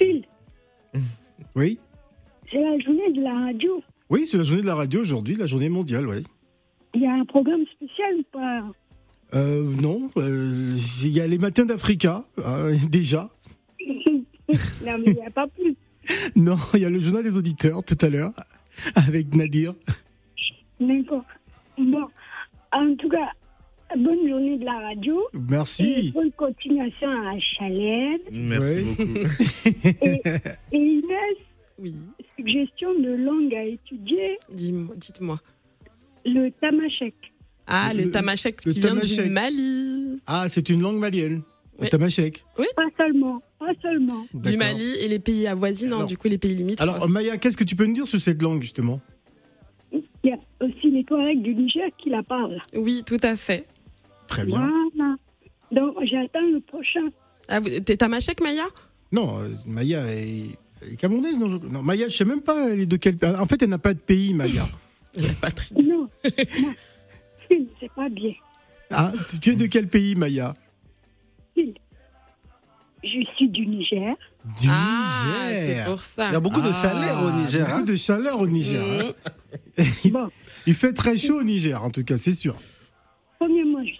Oui 1.54 1.78
c'est 2.50 2.60
la 2.60 2.78
journée 2.78 3.12
de 3.12 3.20
la 3.20 3.34
radio. 3.34 3.82
Oui, 4.08 4.26
c'est 4.26 4.38
la 4.38 4.42
journée 4.42 4.62
de 4.62 4.66
la 4.66 4.74
radio 4.74 5.02
aujourd'hui, 5.02 5.36
la 5.36 5.46
journée 5.46 5.68
mondiale, 5.68 6.06
ouais. 6.06 6.22
Il 6.94 7.02
y 7.02 7.06
a 7.06 7.12
un 7.12 7.26
programme 7.26 7.64
spécial 7.74 8.14
ou 8.18 8.22
pas? 8.32 8.64
Euh, 9.34 9.70
non, 9.82 10.10
euh, 10.16 10.74
il 11.04 11.10
y 11.10 11.20
a 11.20 11.26
les 11.26 11.36
matins 11.36 11.66
d'Africa, 11.66 12.24
hein, 12.42 12.70
déjà. 12.90 13.30
Non, 14.48 14.96
mais 14.98 15.08
il 15.08 15.14
n'y 15.14 15.26
a 15.26 15.30
pas 15.30 15.46
plus. 15.46 15.76
Non, 16.34 16.56
il 16.72 16.80
y 16.80 16.84
a 16.86 16.90
le 16.90 17.00
journal 17.00 17.22
des 17.22 17.36
auditeurs 17.36 17.84
tout 17.84 17.98
à 18.00 18.08
l'heure, 18.08 18.32
avec 18.94 19.34
Nadir. 19.34 19.74
D'accord. 20.80 21.24
Bon, 21.76 22.06
en 22.72 22.94
tout 22.96 23.10
cas, 23.10 23.28
bonne 23.96 24.28
journée 24.28 24.58
de 24.58 24.64
la 24.64 24.78
radio. 24.80 25.20
Et 25.34 25.38
Merci. 25.48 26.12
bonne 26.12 26.32
continuation 26.32 27.08
à 27.08 27.38
Chalène. 27.38 28.18
Merci 28.30 28.74
Ouais. 28.74 28.82
beaucoup. 28.82 29.02
Et, 30.02 30.22
et 30.72 30.76
Inès, 30.78 31.36
Oui, 31.78 31.94
suggestion 32.36 32.94
de 33.00 33.10
langue 33.24 33.54
à 33.54 33.64
étudier, 33.64 34.38
dites-moi. 34.50 35.38
le 36.24 36.50
tamashek. 36.60 37.14
Ah, 37.66 37.92
le, 37.94 38.04
Le- 38.04 38.10
tamashek 38.10 38.64
le 38.64 38.72
qui 38.72 38.80
vient 38.80 38.90
tamashek. 38.94 39.24
du 39.24 39.30
Mali. 39.30 40.20
Ah, 40.26 40.48
c'est 40.48 40.68
une 40.70 40.80
langue 40.80 40.98
malienne. 40.98 41.42
Le 41.78 41.84
Oui. 41.84 41.88
tamashek. 41.90 42.44
Pas 42.56 42.64
seulement, 42.96 43.40
pas 43.58 43.72
seulement. 43.82 44.26
Du. 44.34 44.56
Mali 44.56 44.94
et 45.00 45.08
les 45.08 45.18
pays 45.18 45.46
avoisinants, 45.46 45.96
Alors- 45.98 46.08
du 46.08 46.16
coup 46.16 46.28
les 46.28 46.38
pays 46.38 46.54
limites. 46.54 46.80
Alors, 46.80 47.08
Maya, 47.08 47.36
qu'est-ce 47.38 47.56
que 47.56 47.64
tu 47.64 47.76
peux 47.76 47.84
nous 47.86 47.94
dire 47.94 48.06
sur 48.06 48.18
cette 48.20 48.42
langue, 48.42 48.62
justement? 48.62 49.00
Il 49.92 50.02
y 50.24 50.32
a 50.32 50.38
aussi 50.60 50.90
les 50.90 51.04
Touaregs 51.04 51.40
du 51.42 51.54
Niger 51.54 51.88
qui 52.02 52.10
la 52.10 52.22
parlent. 52.22 52.60
oui, 52.74 53.02
tout 53.06 53.18
à 53.22 53.36
fait. 53.36 53.66
Très 54.28 54.44
bien. 54.44 54.58
Voilà. 54.94 55.16
Donc, 55.72 55.96
j'attends 56.04 56.46
le 56.52 56.60
prochain. 56.60 57.08
Ah, 57.48 57.60
vous- 57.60 57.68
t'es- 57.80 57.96
T'as 57.96 58.08
ma 58.08 58.20
chèque, 58.20 58.40
Maya? 58.40 58.64
Non, 59.10 59.40
euh, 59.40 59.48
Maya 59.66 60.04
est, 60.06 60.56
est 60.82 60.96
camerounaise. 60.96 61.38
Non, 61.38 61.48
je- 61.48 61.66
non, 61.66 61.82
Maya, 61.82 62.08
je 62.08 62.16
sais 62.16 62.24
même 62.24 62.42
pas 62.42 62.70
elle 62.70 62.80
est 62.80 62.86
de 62.86 62.96
quel 62.96 63.16
pays. 63.16 63.30
En 63.34 63.46
fait, 63.46 63.62
elle 63.62 63.70
n'a 63.70 63.78
pas 63.78 63.94
de 63.94 63.98
pays, 63.98 64.32
Maya. 64.34 64.66
Non, 65.82 65.82
non. 65.82 66.08
C'est 67.80 67.92
pas 67.96 68.08
bien. 68.10 68.32
Ah, 68.90 69.12
tu- 69.28 69.38
tu 69.40 69.50
es 69.50 69.56
de 69.56 69.66
quel 69.66 69.88
pays, 69.88 70.14
Maya? 70.14 70.54
Je 73.04 73.20
suis 73.36 73.48
du 73.48 73.66
Niger. 73.66 74.14
Du 74.60 74.68
Ah, 74.70 75.46
Niger. 75.48 75.62
c'est 75.84 75.84
pour 75.90 76.00
ça. 76.02 76.28
Il 76.28 76.32
y 76.32 76.36
a 76.36 76.40
beaucoup 76.40 76.60
de 76.60 76.72
chaleur 76.72 77.22
au 77.24 77.30
Niger. 77.30 77.66
Beaucoup 77.66 77.78
hein. 77.78 77.84
de 77.84 77.94
chaleur 77.94 78.40
au 78.40 78.46
Niger. 78.46 78.82
Hein. 78.82 79.12
il, 80.04 80.12
il 80.66 80.74
fait 80.74 80.92
très 80.92 81.16
chaud 81.16 81.38
au 81.40 81.42
Niger, 81.44 81.82
en 81.82 81.90
tout 81.90 82.02
cas, 82.04 82.16
c'est 82.16 82.32
sûr. 82.32 82.56
Premièrement, 83.38 83.84
je 83.84 83.92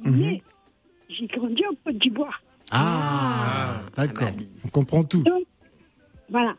Mhm. 0.00 0.20
mais 0.20 0.42
j'ai 1.08 1.26
grandi 1.26 1.62
en 1.66 1.74
Côte 1.84 1.98
d'Ivoire. 1.98 2.42
Ah, 2.70 3.80
d'accord. 3.96 4.28
On 4.64 4.68
comprend 4.68 5.04
tout. 5.04 5.22
Donc, 5.22 5.44
voilà. 6.30 6.54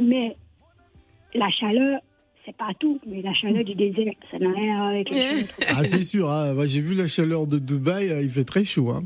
Mais 0.00 0.36
la 1.34 1.50
chaleur, 1.50 2.00
c'est 2.44 2.56
pas 2.56 2.70
tout. 2.80 2.98
Mais 3.06 3.20
la 3.22 3.34
chaleur 3.34 3.64
du 3.64 3.74
désert, 3.74 4.12
ça 4.30 4.38
n'a 4.38 4.50
rien 4.50 4.74
à 4.74 4.78
voir 4.78 4.88
avec 4.88 5.10
la 5.10 5.16
chaleur. 5.16 5.44
Ah, 5.68 5.84
c'est 5.84 6.02
sûr. 6.02 6.30
hein. 6.30 6.54
Moi, 6.54 6.66
J'ai 6.66 6.80
vu 6.80 6.94
la 6.94 7.06
chaleur 7.06 7.46
de 7.46 7.58
Dubaï. 7.58 8.10
euh, 8.10 8.22
Il 8.22 8.30
fait 8.30 8.44
très 8.44 8.64
chaud. 8.64 8.90
hein. 8.90 9.04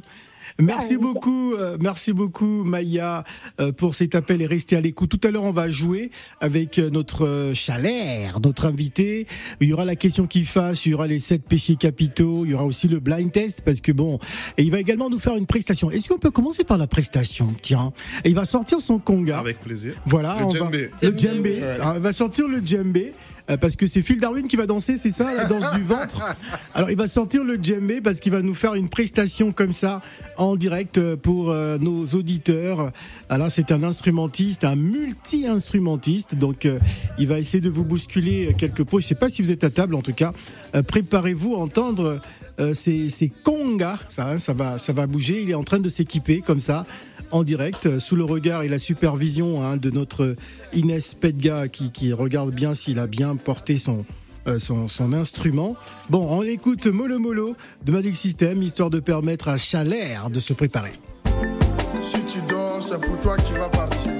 Merci 0.60 0.96
beaucoup, 0.96 1.54
euh, 1.54 1.76
merci 1.80 2.12
beaucoup 2.12 2.64
Maya 2.64 3.24
euh, 3.60 3.72
pour 3.72 3.94
cet 3.94 4.14
appel 4.14 4.42
et 4.42 4.46
restez 4.46 4.76
à 4.76 4.80
l'écoute. 4.80 5.10
Tout 5.10 5.26
à 5.26 5.30
l'heure, 5.30 5.44
on 5.44 5.52
va 5.52 5.70
jouer 5.70 6.10
avec 6.40 6.78
euh, 6.78 6.90
notre 6.90 7.26
euh, 7.26 7.54
Chalère, 7.54 8.40
notre 8.40 8.66
invité. 8.66 9.26
Il 9.60 9.68
y 9.68 9.72
aura 9.72 9.84
la 9.84 9.96
question 9.96 10.26
qui 10.26 10.44
fâche, 10.44 10.86
il 10.86 10.90
y 10.90 10.94
aura 10.94 11.06
les 11.06 11.18
sept 11.18 11.42
péchés 11.46 11.76
capitaux, 11.76 12.44
il 12.44 12.52
y 12.52 12.54
aura 12.54 12.64
aussi 12.64 12.88
le 12.88 13.00
blind 13.00 13.32
test 13.32 13.62
parce 13.64 13.80
que 13.80 13.92
bon, 13.92 14.18
et 14.58 14.62
il 14.62 14.70
va 14.70 14.80
également 14.80 15.10
nous 15.10 15.18
faire 15.18 15.36
une 15.36 15.46
prestation. 15.46 15.90
Est-ce 15.90 16.08
qu'on 16.08 16.18
peut 16.18 16.30
commencer 16.30 16.64
par 16.64 16.78
la 16.78 16.86
prestation? 16.86 17.54
Tiens, 17.62 17.92
et 18.24 18.28
il 18.28 18.34
va 18.34 18.44
sortir 18.44 18.80
son 18.80 18.98
conga. 18.98 19.38
Avec 19.38 19.60
plaisir. 19.60 19.94
Voilà, 20.06 20.36
Le 20.40 20.44
on 20.44 20.50
djembé. 20.50 20.90
va 21.00 21.08
le 21.08 21.16
djembé. 21.16 21.54
Ouais. 21.60 21.62
Alors, 21.64 21.94
il 21.96 22.02
va 22.02 22.12
sortir 22.12 22.48
le 22.48 22.60
djembé 22.64 23.12
parce 23.56 23.76
que 23.76 23.86
c'est 23.86 24.02
Phil 24.02 24.20
Darwin 24.20 24.46
qui 24.46 24.56
va 24.56 24.66
danser, 24.66 24.96
c'est 24.96 25.10
ça, 25.10 25.34
la 25.34 25.44
danse 25.44 25.72
du 25.74 25.82
ventre. 25.82 26.36
Alors 26.74 26.90
il 26.90 26.96
va 26.96 27.06
sortir 27.06 27.44
le 27.44 27.58
djembé 27.60 28.00
parce 28.00 28.20
qu'il 28.20 28.32
va 28.32 28.42
nous 28.42 28.54
faire 28.54 28.74
une 28.74 28.88
prestation 28.88 29.52
comme 29.52 29.72
ça 29.72 30.00
en 30.36 30.56
direct 30.56 30.98
euh, 30.98 31.16
pour 31.16 31.50
euh, 31.50 31.78
nos 31.78 32.04
auditeurs. 32.06 32.92
Alors 33.28 33.50
c'est 33.50 33.72
un 33.72 33.82
instrumentiste, 33.82 34.64
un 34.64 34.76
multi-instrumentiste, 34.76 36.34
donc 36.34 36.66
euh, 36.66 36.78
il 37.18 37.28
va 37.28 37.38
essayer 37.38 37.60
de 37.60 37.70
vous 37.70 37.84
bousculer 37.84 38.54
quelques 38.56 38.84
pots. 38.84 39.00
Je 39.00 39.06
sais 39.06 39.14
pas 39.14 39.28
si 39.28 39.42
vous 39.42 39.50
êtes 39.50 39.64
à 39.64 39.70
table 39.70 39.94
en 39.94 40.02
tout 40.02 40.12
cas. 40.12 40.32
Euh, 40.74 40.82
Préparez-vous 40.82 41.54
à 41.54 41.58
entendre 41.58 42.20
euh, 42.58 42.74
ces, 42.74 43.08
ces 43.08 43.30
congas, 43.44 43.98
ça, 44.08 44.28
hein, 44.28 44.38
ça 44.38 44.52
va, 44.52 44.78
ça 44.78 44.92
va 44.92 45.06
bouger. 45.06 45.42
Il 45.42 45.50
est 45.50 45.54
en 45.54 45.64
train 45.64 45.78
de 45.78 45.88
s'équiper 45.88 46.40
comme 46.40 46.60
ça 46.60 46.86
en 47.30 47.42
direct, 47.42 47.86
euh, 47.86 47.98
sous 47.98 48.16
le 48.16 48.24
regard 48.24 48.62
et 48.62 48.68
la 48.68 48.78
supervision 48.78 49.62
hein, 49.62 49.76
de 49.76 49.90
notre 49.90 50.36
Inès 50.72 51.14
Pedga 51.14 51.68
qui, 51.68 52.12
regarde 52.12 52.52
bien 52.52 52.74
s'il 52.74 52.98
a 52.98 53.06
bien 53.06 53.36
porté 53.36 53.78
son, 53.78 54.04
euh, 54.46 54.58
son, 54.58 55.12
instrument. 55.12 55.76
Bon, 56.08 56.26
on 56.28 56.42
écoute 56.42 56.86
Molo 56.86 57.18
Molo 57.18 57.54
de 57.84 57.92
Magic 57.92 58.16
System, 58.16 58.62
histoire 58.62 58.90
de 58.90 59.00
permettre 59.00 59.48
à 59.48 59.58
Chalère 59.58 60.30
de 60.30 60.40
se 60.40 60.52
préparer. 60.52 60.92
Si 62.02 62.16
tu 62.24 62.40
dors, 62.48 62.82
c'est 62.82 63.00
pour 63.00 63.20
toi 63.20 63.36
qui 63.36 63.52
vas 63.52 63.68
partir. 63.68 64.10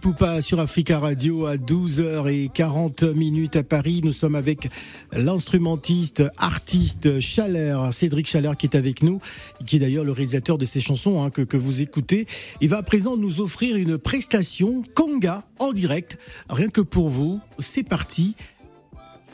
Poupa 0.00 0.40
sur 0.40 0.60
Africa 0.60 0.98
Radio 0.98 1.46
à 1.46 1.56
12h40 1.56 3.12
minutes 3.12 3.56
à 3.56 3.62
Paris. 3.62 4.00
Nous 4.02 4.12
sommes 4.12 4.34
avec 4.34 4.68
l'instrumentiste, 5.12 6.22
artiste 6.38 7.20
Chaleur, 7.20 7.92
Cédric 7.92 8.26
Chaleur 8.26 8.56
qui 8.56 8.66
est 8.66 8.76
avec 8.76 9.02
nous, 9.02 9.20
qui 9.66 9.76
est 9.76 9.78
d'ailleurs 9.78 10.04
le 10.04 10.12
réalisateur 10.12 10.56
de 10.56 10.64
ces 10.64 10.80
chansons 10.80 11.22
hein, 11.22 11.30
que, 11.30 11.42
que 11.42 11.56
vous 11.56 11.82
écoutez. 11.82 12.26
Il 12.60 12.70
va 12.70 12.78
à 12.78 12.82
présent 12.82 13.16
nous 13.16 13.40
offrir 13.40 13.76
une 13.76 13.98
prestation 13.98 14.82
Conga 14.94 15.44
en 15.58 15.72
direct, 15.72 16.18
rien 16.48 16.68
que 16.68 16.80
pour 16.80 17.10
vous. 17.10 17.40
C'est 17.58 17.82
parti. 17.82 18.34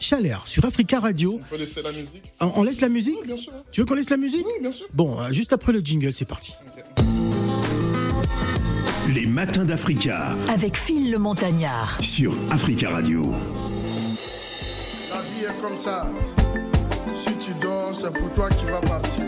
Chaleur 0.01 0.47
sur 0.47 0.65
Africa 0.65 1.01
Radio. 1.01 1.41
On 1.43 1.49
peut 1.49 1.59
laisser 1.59 1.83
la 1.83 1.93
musique 1.93 2.23
On 2.41 2.53
on 2.57 2.63
laisse 2.65 2.81
la 2.81 2.89
musique 2.89 3.25
bien 3.25 3.37
sûr. 3.37 3.53
Tu 3.73 3.81
veux 3.81 3.87
qu'on 3.87 3.95
laisse 3.95 4.11
la 4.11 4.17
musique 4.17 4.45
Oui, 4.45 4.53
bien 4.61 4.73
sûr. 4.73 4.87
Bon, 4.93 5.21
euh, 5.21 5.33
juste 5.33 5.53
après 5.53 5.73
le 5.73 5.81
jingle, 5.81 6.13
c'est 6.13 6.27
parti. 6.27 6.53
Les 9.15 9.27
matins 9.27 9.65
d'Africa 9.65 10.35
Avec 10.53 10.77
Phil 10.77 11.11
le 11.11 11.19
Montagnard. 11.19 11.99
sur 12.01 12.35
Africa 12.51 12.91
Radio. 12.91 13.31
La 15.11 15.21
vie 15.23 15.45
est 15.45 15.63
comme 15.63 15.77
ça. 15.77 16.11
Si 17.15 17.31
tu 17.37 17.53
dors, 17.63 17.93
c'est 17.95 18.13
pour 18.13 18.31
toi 18.33 18.49
qui 18.51 18.65
vas 18.67 18.81
partir. 18.81 19.23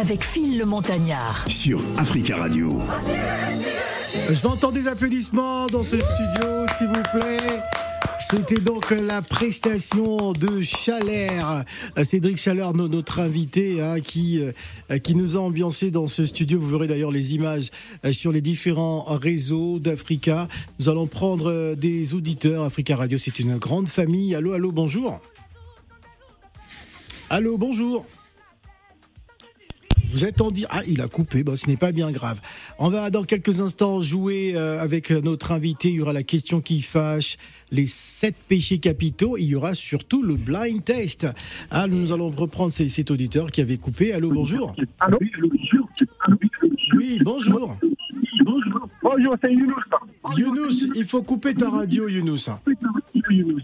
Avec 0.00 0.24
Phil 0.24 0.56
le 0.58 0.64
Montagnard. 0.64 1.44
sur 1.46 1.82
Africa 1.98 2.36
Radio. 2.38 2.78
Je 4.30 4.32
vais 4.34 4.46
entendre 4.46 4.72
des 4.72 4.88
applaudissements 4.88 5.66
dans 5.66 5.84
ce 5.84 5.96
studio, 5.98 6.66
s'il 6.78 6.86
vous 6.86 7.02
plaît. 7.18 7.60
C'était 8.18 8.60
donc 8.62 8.90
la 8.90 9.20
prestation 9.20 10.32
de 10.32 10.62
Chalère, 10.62 11.64
Cédric 12.02 12.38
Chaleur, 12.38 12.72
no- 12.74 12.88
notre 12.88 13.20
invité, 13.20 13.82
hein, 13.82 14.00
qui, 14.00 14.40
euh, 14.90 14.98
qui 14.98 15.14
nous 15.14 15.36
a 15.36 15.40
ambiancé 15.40 15.90
dans 15.90 16.06
ce 16.06 16.24
studio. 16.24 16.58
Vous 16.58 16.70
verrez 16.70 16.86
d'ailleurs 16.86 17.10
les 17.10 17.34
images 17.34 17.68
euh, 18.06 18.12
sur 18.12 18.32
les 18.32 18.40
différents 18.40 19.02
réseaux 19.02 19.78
d'Africa. 19.78 20.48
Nous 20.78 20.88
allons 20.88 21.06
prendre 21.06 21.50
euh, 21.50 21.74
des 21.74 22.14
auditeurs. 22.14 22.64
Africa 22.64 22.96
Radio, 22.96 23.18
c'est 23.18 23.38
une 23.38 23.58
grande 23.58 23.88
famille. 23.88 24.34
Allô, 24.34 24.52
allô, 24.54 24.72
bonjour. 24.72 25.20
Allô, 27.28 27.58
bonjour. 27.58 28.06
Vous 30.12 30.24
êtes 30.24 30.40
en 30.42 30.50
dire 30.50 30.68
ah 30.70 30.82
il 30.86 31.00
a 31.00 31.08
coupé 31.08 31.42
bon 31.42 31.56
ce 31.56 31.66
n'est 31.68 31.76
pas 31.76 31.90
bien 31.90 32.10
grave. 32.10 32.38
On 32.78 32.90
va 32.90 33.10
dans 33.10 33.24
quelques 33.24 33.60
instants 33.60 34.00
jouer 34.02 34.52
euh, 34.54 34.80
avec 34.80 35.10
notre 35.10 35.52
invité. 35.52 35.88
Il 35.88 35.94
y 35.96 36.00
aura 36.00 36.12
la 36.12 36.22
question 36.22 36.60
qui 36.60 36.82
fâche, 36.82 37.36
les 37.70 37.86
sept 37.86 38.34
péchés 38.48 38.78
capitaux. 38.78 39.36
Il 39.38 39.44
y 39.46 39.54
aura 39.54 39.74
surtout 39.74 40.22
le 40.22 40.34
blind 40.36 40.84
test. 40.84 41.26
Ah, 41.70 41.86
nous 41.86 42.12
allons 42.12 42.28
reprendre 42.28 42.72
ces- 42.72 42.88
cet 42.90 43.10
auditeur 43.10 43.50
qui 43.50 43.60
avait 43.62 43.78
coupé. 43.78 44.12
Allô 44.12 44.30
bonjour. 44.30 44.74
Allô 45.00 45.18
Oui 46.96 47.18
bonjour. 47.24 47.76
Bonjour, 49.02 49.34
c'est 49.42 49.52
Younous. 49.52 49.74
Younous, 50.36 50.88
il 50.94 51.04
faut 51.04 51.22
couper 51.22 51.54
ta 51.54 51.70
radio 51.70 52.08
Younous. 52.08 52.48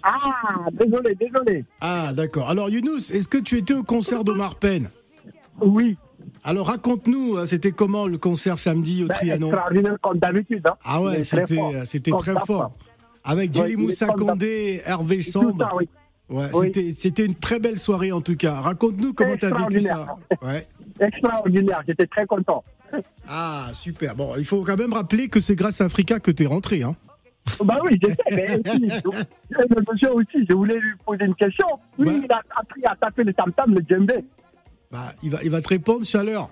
Ah, 0.02 0.66
désolé, 0.72 1.14
désolé. 1.14 1.64
Ah 1.80 2.12
d'accord. 2.14 2.48
Alors 2.50 2.70
Younous, 2.70 3.10
est-ce 3.12 3.28
que 3.28 3.38
tu 3.38 3.56
étais 3.58 3.74
au 3.74 3.82
concert 3.84 4.24
d'Omar 4.24 4.56
Penn? 4.56 4.88
Oui. 5.60 5.96
Alors 6.44 6.66
raconte-nous, 6.68 7.36
hein, 7.38 7.46
c'était 7.46 7.72
comment 7.72 8.06
le 8.06 8.18
concert 8.18 8.58
samedi 8.58 9.04
au 9.04 9.08
Ben, 9.08 9.14
Trianon 9.16 9.48
Extraordinaire 9.48 9.96
comme 10.00 10.18
d'habitude. 10.18 10.66
hein. 10.66 10.74
Ah 10.84 11.00
ouais, 11.02 11.14
très 11.22 11.22
c'était 11.24 11.56
fort. 12.10 12.24
Comme 12.24 12.34
très 12.34 12.46
fort. 12.46 12.72
Avec 13.24 13.50
Moussa 13.76 14.06
comme 14.06 14.26
ça. 14.26 14.32
Condé, 14.32 14.80
Hervé 14.86 15.20
oui. 15.76 15.88
Ouais, 16.30 16.46
Oui. 16.54 16.94
c'était 16.96 17.24
une 17.24 17.34
très 17.34 17.58
belle 17.58 17.78
soirée 17.78 18.12
en 18.12 18.20
tout 18.20 18.36
cas. 18.36 18.60
Raconte-nous 18.60 19.14
comment 19.14 19.36
tu 19.36 19.46
as 19.46 19.50
vécu 19.50 19.80
ça. 19.80 20.06
Extraordinaire. 20.06 20.16
Ouais. 20.42 20.66
Extraordinaire, 21.06 21.82
j'étais 21.86 22.06
très 22.06 22.26
content. 22.26 22.62
Ah 23.30 23.66
super. 23.72 24.14
Bon, 24.14 24.32
il 24.38 24.46
faut 24.46 24.62
quand 24.62 24.78
même 24.78 24.94
rappeler 24.94 25.28
que 25.28 25.38
c'est 25.40 25.54
grâce 25.54 25.82
à 25.82 25.84
Africa 25.84 26.18
que 26.18 26.30
tu 26.30 26.44
es 26.44 26.46
rentré 26.46 26.82
hein. 26.82 26.96
Bah 27.62 27.76
oui, 27.84 27.98
je 28.02 28.08
sais, 28.08 28.16
mais 28.30 28.58
aussi, 28.66 28.88
je- 28.88 29.92
monsieur 29.92 30.12
aussi, 30.14 30.46
je 30.48 30.54
voulais 30.54 30.76
lui 30.78 30.92
poser 31.04 31.24
une 31.26 31.34
question. 31.34 31.66
Lui, 31.98 32.22
il 32.24 32.32
a 32.32 32.40
appris 32.56 32.82
à 32.86 32.96
taper 32.96 33.24
le 33.24 33.34
tam-tam, 33.34 33.74
le 33.74 33.82
djembé. 33.86 34.14
Bah, 34.90 35.12
il 35.22 35.30
va 35.30 35.42
il 35.42 35.50
va 35.50 35.60
te 35.60 35.68
répondre 35.68 36.04
chaleur. 36.04 36.48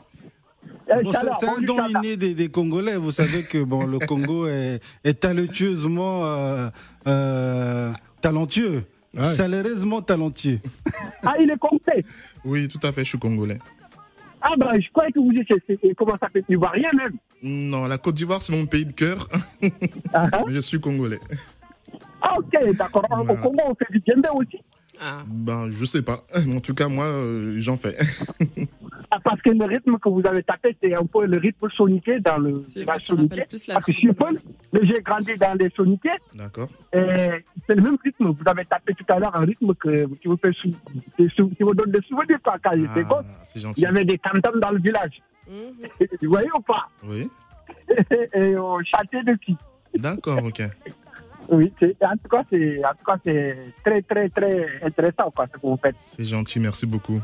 Bon, 1.02 1.12
c'est 1.12 1.18
c'est 1.40 1.48
un 1.48 1.60
don 1.60 1.86
inné 1.88 2.16
des, 2.16 2.34
des 2.34 2.48
Congolais. 2.48 2.96
Vous 2.96 3.10
savez 3.10 3.42
que 3.42 3.62
bon, 3.62 3.86
le 3.86 3.98
Congo 4.06 4.46
est, 4.46 4.80
est 5.04 5.20
talentueusement 5.20 6.24
euh, 6.26 6.68
euh, 7.08 7.92
talentueux, 8.20 8.84
chaleureusement 9.36 10.00
talentueux. 10.02 10.60
Ah, 11.24 11.34
il 11.40 11.50
est 11.50 11.58
complet. 11.58 12.04
Oui, 12.44 12.68
tout 12.68 12.84
à 12.86 12.92
fait, 12.92 13.04
je 13.04 13.10
suis 13.10 13.18
congolais. 13.18 13.58
Ah, 14.40 14.50
bah, 14.58 14.70
je 14.78 14.88
croyais 14.92 15.10
que 15.10 15.18
vous 15.18 15.32
étiez, 15.32 15.56
c'est- 15.66 15.94
comment 15.96 16.16
ça 16.20 16.28
fait, 16.32 16.44
ivoirien 16.48 16.90
même. 16.96 17.16
Non, 17.42 17.86
la 17.86 17.98
Côte 17.98 18.14
d'Ivoire, 18.14 18.42
c'est 18.42 18.52
mon 18.56 18.66
pays 18.66 18.86
de 18.86 18.92
cœur. 18.92 19.26
Mais 19.60 19.72
je 20.48 20.60
suis 20.60 20.80
congolais. 20.80 21.18
Ah, 22.22 22.34
ok, 22.38 22.74
d'accord. 22.76 23.04
Au 23.10 23.34
Congo, 23.36 23.62
on 23.66 23.74
fait 23.74 23.86
du 23.90 24.02
djembé 24.06 24.28
aussi. 24.34 24.58
Ben, 25.26 25.70
je 25.70 25.84
sais 25.84 26.02
pas. 26.02 26.24
En 26.56 26.60
tout 26.60 26.74
cas, 26.74 26.88
moi, 26.88 27.04
euh, 27.06 27.56
j'en 27.60 27.76
fais. 27.76 27.96
Ah, 29.08 29.20
parce 29.22 29.40
que 29.40 29.50
le 29.50 29.64
rythme 29.64 29.98
que 29.98 30.08
vous 30.08 30.20
avez 30.26 30.42
tapé, 30.42 30.76
c'est 30.82 30.92
un 30.94 31.06
peu 31.06 31.24
le 31.26 31.38
rythme 31.38 31.68
soniqué 31.70 32.18
dans 32.18 32.38
le 32.38 32.60
la 32.84 32.98
soniqué. 32.98 33.44
Parce 33.72 33.84
que 33.84 33.92
je 33.92 33.98
suis 33.98 34.12
Paul, 34.12 34.36
mais 34.72 34.80
j'ai 34.82 35.00
grandi 35.00 35.36
dans 35.36 35.54
les 35.56 35.70
soniqués. 35.70 36.08
D'accord. 36.34 36.68
Et 36.92 36.98
c'est 37.66 37.76
le 37.76 37.82
même 37.82 37.96
rythme. 38.02 38.26
Vous 38.30 38.42
avez 38.44 38.64
tapé 38.64 38.94
tout 38.94 39.04
à 39.08 39.20
l'heure 39.20 39.34
un 39.36 39.44
rythme 39.44 39.74
que, 39.76 40.06
qui, 40.16 40.26
vous 40.26 40.36
fait 40.36 40.52
sou- 40.54 40.74
des 41.16 41.28
sou- 41.30 41.48
qui 41.56 41.62
vous 41.62 41.72
donne 41.72 41.92
des 41.92 42.02
souvenirs 42.02 42.38
quand, 42.44 42.56
quand 42.62 42.72
j'étais 42.74 43.04
gosse. 43.04 43.24
Ah, 43.28 43.40
C'est 43.44 43.60
gentil. 43.60 43.80
Il 43.80 43.84
y 43.84 43.86
avait 43.86 44.04
des 44.04 44.18
tam 44.18 44.40
dans 44.40 44.70
le 44.72 44.80
village. 44.80 45.22
Vous 45.48 46.28
voyez 46.28 46.48
ou 46.58 46.60
pas? 46.62 46.88
Oui. 47.04 47.28
Et 48.34 48.56
on 48.56 48.78
chantait 48.84 49.22
dessus. 49.22 49.56
D'accord, 49.94 50.42
ok. 50.42 50.62
Oui, 51.50 51.72
en 52.02 52.16
tout 52.16 52.28
cas, 52.30 52.42
c'est 52.50 52.78
en 52.84 52.88
tout 52.90 53.04
cas, 53.06 53.16
c'est 53.24 53.56
très, 53.84 54.02
très, 54.02 54.28
très 54.28 54.66
intéressant 54.82 55.30
quoi, 55.34 55.46
ce 55.52 55.58
que 55.58 55.66
vous 55.66 55.78
faites. 55.82 55.96
C'est 55.96 56.24
gentil, 56.24 56.60
merci 56.60 56.86
beaucoup. 56.86 57.20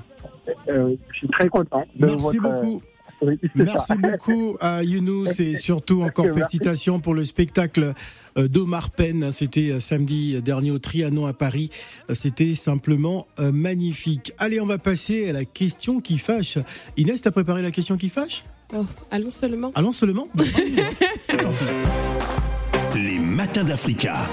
Euh, 0.69 0.95
je 1.13 1.19
suis 1.19 1.29
très 1.29 1.49
content. 1.49 1.85
de 1.97 2.07
Merci 2.07 2.39
votre- 2.39 2.43
beaucoup. 2.43 2.83
Oui, 3.25 3.39
c'est 3.41 3.51
Merci 3.63 3.87
ça. 3.87 3.95
beaucoup 3.97 4.57
à 4.61 4.83
Younous 4.83 5.41
et 5.41 5.55
surtout 5.55 6.03
encore 6.03 6.25
Merci. 6.25 6.41
félicitations 6.41 6.99
pour 6.99 7.15
le 7.15 7.23
spectacle 7.23 7.95
euh, 8.37 8.49
d'Omar 8.49 8.91
Penn. 8.91 9.31
C'était 9.31 9.71
euh, 9.71 9.79
samedi 9.79 10.43
dernier 10.43 10.73
au 10.73 10.81
Trianon 10.81 11.27
à 11.27 11.33
Paris. 11.33 11.71
Euh, 12.11 12.15
C'était 12.15 12.57
simplement 12.57 13.29
euh, 13.39 13.53
magnifique. 13.53 14.33
Allez, 14.39 14.61
on 14.61 14.67
va 14.67 14.79
passer 14.79 15.31
à 15.31 15.33
la 15.33 15.45
question 15.45 16.01
qui 16.01 16.19
fâche. 16.19 16.59
Inès, 16.97 17.23
t'as 17.23 17.31
préparé 17.31 17.63
la 17.63 17.71
question 17.71 17.97
qui 17.97 18.09
fâche? 18.09 18.43
Oh, 18.75 18.85
allons 19.13 19.31
seulement. 19.31 19.71
Allons 19.77 19.93
seulement 19.93 20.27
Bon. 20.35 20.43
C'est 21.29 21.37
parti. 21.41 21.65
Les 22.95 23.19
matins 23.19 23.65
d'Africa. 23.65 24.29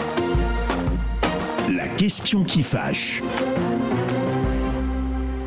La 1.73 1.87
question 1.87 2.43
qui 2.43 2.63
fâche. 2.63 3.21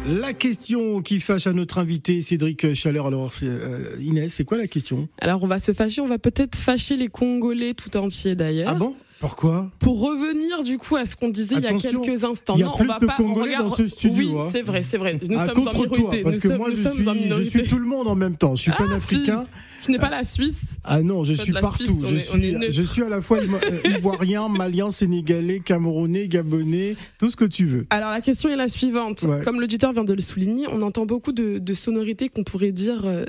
La 0.06 0.32
question 0.32 1.00
qui 1.02 1.20
fâche 1.20 1.46
à 1.46 1.52
notre 1.52 1.78
invité 1.78 2.22
Cédric 2.22 2.74
Chaleur. 2.74 3.06
Alors, 3.06 3.32
euh, 3.42 3.96
Inès, 4.00 4.32
c'est 4.32 4.44
quoi 4.44 4.58
la 4.58 4.66
question? 4.66 5.08
Alors 5.20 5.42
on 5.42 5.46
va 5.46 5.58
se 5.58 5.72
fâcher, 5.72 6.00
on 6.00 6.08
va 6.08 6.18
peut-être 6.18 6.56
fâcher 6.56 6.96
les 6.96 7.08
Congolais 7.08 7.74
tout 7.74 7.96
entiers 7.96 8.34
d'ailleurs. 8.34 8.70
Ah 8.70 8.74
bon? 8.74 8.94
Pourquoi? 9.20 9.70
Pour 9.78 10.00
revenir 10.00 10.64
du 10.64 10.78
coup 10.78 10.96
à 10.96 11.06
ce 11.06 11.14
qu'on 11.14 11.28
disait 11.28 11.54
Attention, 11.56 11.90
il 11.90 11.94
y 11.94 11.96
a 11.96 12.00
quelques 12.10 12.24
instants. 12.24 12.54
il 12.56 12.60
y 12.60 12.62
a 12.64 12.66
non, 12.66 12.72
plus 12.76 12.88
on 12.88 12.92
va 12.92 12.98
de 12.98 13.06
pas, 13.06 13.14
on 13.20 13.22
Congolais 13.22 13.52
regarde- 13.52 13.68
dans 13.68 13.74
ce 13.76 13.86
studio, 13.86 14.28
Oui, 14.32 14.34
hein. 14.40 14.48
c'est 14.50 14.62
vrai, 14.62 14.82
c'est 14.82 14.98
vrai. 14.98 15.20
Nous 15.28 15.36
Ah, 15.38 15.46
sommes 15.46 15.58
en 15.68 15.70
contre 15.70 15.86
toi, 15.86 15.96
minorité. 15.98 16.22
parce 16.24 16.34
Nous 16.34 16.40
que 16.40 16.48
sommes- 16.48 16.56
moi 16.56 16.70
je 16.70 16.76
suis, 16.76 17.08
en 17.08 17.36
je 17.38 17.42
suis 17.42 17.62
tout 17.68 17.78
le 17.78 17.86
monde 17.86 18.08
en 18.08 18.16
même 18.16 18.36
temps. 18.36 18.56
Je 18.56 18.62
suis 18.62 18.72
Ah, 18.74 18.78
panafricain. 18.78 19.46
Je 19.84 19.90
n'ai 19.90 19.98
pas 19.98 20.10
la 20.10 20.24
Suisse. 20.24 20.78
Ah 20.84 21.02
non, 21.02 21.24
je 21.24 21.34
suis 21.34 21.52
partout. 21.52 21.84
Suisse, 21.84 22.30
je, 22.32 22.38
est- 22.38 22.60
suis, 22.62 22.72
je 22.72 22.82
suis 22.82 23.02
à 23.02 23.08
la 23.08 23.20
fois 23.20 23.38
euh, 23.40 23.88
ivoirien, 23.96 24.48
malien, 24.48 24.90
sénégalais, 24.90 25.60
camerounais, 25.60 26.28
gabonais, 26.28 26.96
tout 27.18 27.28
ce 27.30 27.36
que 27.36 27.44
tu 27.44 27.66
veux. 27.66 27.86
Alors 27.90 28.10
la 28.10 28.20
question 28.20 28.48
est 28.48 28.56
la 28.56 28.68
suivante. 28.68 29.22
Ouais. 29.22 29.42
Comme 29.42 29.60
l'auditeur 29.60 29.92
vient 29.92 30.04
de 30.04 30.14
le 30.14 30.20
souligner, 30.22 30.66
on 30.70 30.82
entend 30.82 31.06
beaucoup 31.06 31.32
de, 31.32 31.58
de 31.58 31.74
sonorités 31.74 32.28
qu'on 32.28 32.44
pourrait 32.44 32.72
dire 32.72 33.02
euh, 33.06 33.24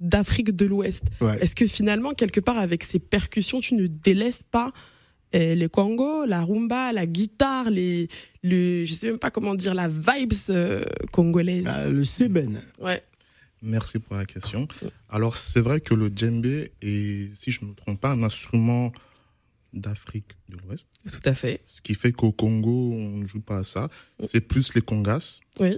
d'Afrique 0.00 0.54
de 0.54 0.64
l'Ouest. 0.66 1.04
Ouais. 1.20 1.38
Est-ce 1.40 1.56
que 1.56 1.66
finalement, 1.66 2.12
quelque 2.12 2.40
part, 2.40 2.58
avec 2.58 2.84
ces 2.84 2.98
percussions, 3.00 3.60
tu 3.60 3.74
ne 3.74 3.86
délaisses 3.86 4.44
pas 4.44 4.72
euh, 5.34 5.54
les 5.54 5.68
Congo, 5.68 6.24
la 6.24 6.42
rumba, 6.42 6.92
la 6.92 7.04
guitare, 7.06 7.70
les, 7.70 8.08
le, 8.42 8.84
je 8.84 8.92
sais 8.94 9.08
même 9.08 9.18
pas 9.18 9.30
comment 9.30 9.54
dire, 9.54 9.74
la 9.74 9.88
vibes 9.88 10.32
euh, 10.50 10.84
congolaise? 11.12 11.66
Ah, 11.68 11.86
le 11.88 12.02
seben. 12.04 12.60
Ouais. 12.80 13.02
Merci 13.62 13.98
pour 13.98 14.16
la 14.16 14.24
question. 14.24 14.68
Alors, 15.08 15.36
c'est 15.36 15.60
vrai 15.60 15.80
que 15.80 15.94
le 15.94 16.10
djembé 16.14 16.72
est, 16.80 17.34
si 17.34 17.50
je 17.50 17.64
ne 17.64 17.70
me 17.70 17.74
trompe 17.74 18.00
pas, 18.00 18.10
un 18.10 18.22
instrument 18.22 18.92
d'Afrique 19.72 20.30
de 20.48 20.56
l'Ouest. 20.58 20.86
Tout 21.10 21.20
à 21.28 21.34
fait. 21.34 21.60
Ce 21.66 21.82
qui 21.82 21.94
fait 21.94 22.12
qu'au 22.12 22.32
Congo, 22.32 22.92
on 22.92 23.18
ne 23.18 23.26
joue 23.26 23.40
pas 23.40 23.58
à 23.58 23.64
ça. 23.64 23.88
C'est 24.22 24.40
plus 24.40 24.74
les 24.74 24.80
congas. 24.80 25.40
Oui. 25.60 25.76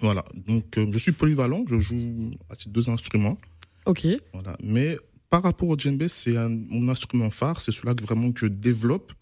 Voilà. 0.00 0.24
Donc, 0.46 0.78
euh, 0.78 0.86
je 0.92 0.98
suis 0.98 1.12
polyvalent. 1.12 1.64
Je 1.68 1.78
joue 1.80 2.30
à 2.48 2.54
ces 2.54 2.70
deux 2.70 2.88
instruments. 2.88 3.38
Ok. 3.86 4.06
Voilà. 4.32 4.56
Mais 4.62 4.96
par 5.30 5.42
rapport 5.42 5.68
au 5.68 5.76
djembé, 5.78 6.08
c'est 6.08 6.36
un- 6.36 6.48
mon 6.48 6.88
instrument 6.88 7.30
phare. 7.30 7.60
C'est 7.60 7.72
celui-là 7.72 7.94
que 7.94 8.02
vraiment 8.02 8.32
que 8.32 8.40
je 8.40 8.46
développe. 8.46 9.12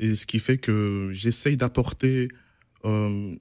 Et 0.00 0.14
ce 0.14 0.26
qui 0.26 0.40
fait 0.40 0.58
que 0.58 1.10
j'essaye 1.12 1.56
d'apporter 1.56 2.28
euh, 2.84 3.34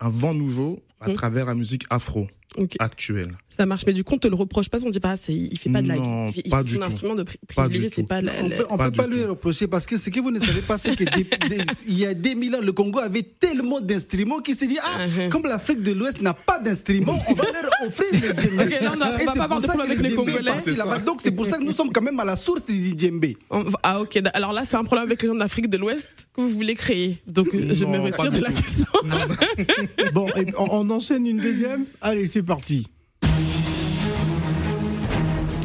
un 0.00 0.08
vent 0.10 0.34
nouveau 0.34 0.84
à 1.00 1.08
Mm. 1.10 1.14
travers 1.14 1.46
la 1.46 1.54
musique 1.54 1.84
afro 1.90 2.28
Ok. 2.56 2.76
actuelle. 2.78 3.36
Ça 3.50 3.66
marche, 3.66 3.84
mais 3.86 3.92
du 3.92 4.04
coup, 4.04 4.14
on 4.14 4.18
te 4.18 4.28
le 4.28 4.36
reproche 4.36 4.68
pas, 4.68 4.78
on 4.86 4.90
dit 4.90 5.00
pas, 5.00 5.16
c'est, 5.16 5.34
il 5.34 5.58
fait 5.58 5.68
pas 5.70 5.82
de 5.82 5.88
la 5.88 5.96
Non, 5.96 6.30
il 6.34 6.48
pas 6.48 6.58
fait 6.58 6.64
du 6.64 6.74
son 6.74 6.80
tout. 6.80 6.86
instrument 6.86 7.14
de 7.16 7.24
privilégié, 7.48 7.88
c'est 7.92 8.04
pas 8.06 8.20
la- 8.20 8.32
On 8.42 8.48
peut, 8.48 8.66
on 8.70 8.76
Pas 8.76 8.90
peut 8.90 9.02
pas 9.02 9.06
lui 9.08 9.20
tout. 9.22 9.28
reprocher 9.30 9.66
parce 9.66 9.84
que 9.84 9.98
ce 9.98 10.08
que 10.10 10.20
vous 10.20 10.30
ne 10.30 10.38
savez 10.40 10.60
pas, 10.62 10.78
c'est 10.78 10.94
que 10.96 11.02
des- 11.04 11.24
des- 11.24 11.64
il 11.88 11.98
y 11.98 12.06
a 12.06 12.14
des 12.14 12.34
mille 12.36 12.54
ans, 12.54 12.60
le 12.62 12.70
Congo 12.72 13.00
avait 13.00 13.22
tellement 13.24 13.80
d'instruments 13.80 14.38
qu'il 14.38 14.54
s'est 14.54 14.68
dit 14.68 14.78
Ah, 14.82 15.04
Uh-huh. 15.06 15.28
comme 15.28 15.42
l'Afrique 15.42 15.82
de 15.82 15.92
l'Ouest 15.92 16.22
n'a 16.22 16.34
pas 16.34 16.58
d'instruments, 16.60 17.20
on 17.28 17.34
va 17.34 17.44
leur 17.52 17.70
offrir 17.86 18.06
le 18.12 18.18
djembé. 18.42 18.64
Ok, 18.76 18.82
non, 18.82 18.90
non, 18.96 19.06
on 19.06 19.06
Et 19.06 19.10
va 19.12 19.18
c'est 19.18 19.24
pas 19.24 19.32
avoir 19.32 19.48
pour 19.48 19.60
de 19.60 19.66
ça 19.66 19.72
problème 19.74 19.90
avec 19.98 20.08
les 20.10 20.14
Congolais. 20.14 21.00
Donc 21.04 21.20
c'est 21.22 21.32
pour 21.32 21.46
ça 21.46 21.58
que 21.58 21.64
nous 21.64 21.72
sommes 21.74 21.90
quand 21.92 22.02
même 22.02 22.18
à 22.20 22.24
la 22.24 22.36
source 22.36 22.64
du 22.64 22.94
djembé. 22.96 23.36
Ah 23.82 24.00
ok, 24.00 24.20
alors 24.34 24.52
là 24.52 24.62
c'est 24.64 24.76
un 24.76 24.84
problème 24.84 25.06
avec 25.06 25.20
les 25.22 25.28
gens 25.28 25.34
d'Afrique 25.34 25.68
de 25.68 25.76
l'Ouest 25.76 26.28
que 26.34 26.40
vous 26.40 26.48
voulez 26.50 26.74
créer. 26.76 27.18
Donc 27.26 27.48
euh, 27.54 27.74
je 27.74 27.84
me 27.84 27.98
retire 27.98 28.30
de 28.32 28.38
la 28.40 28.52
question. 28.52 28.86
Bon, 30.12 30.28
on 30.58 30.88
enchaîne 30.90 31.26
une 31.26 31.38
deuxième 31.38 31.84
Allez, 32.00 32.26
c'est 32.26 32.37
parti. 32.42 32.86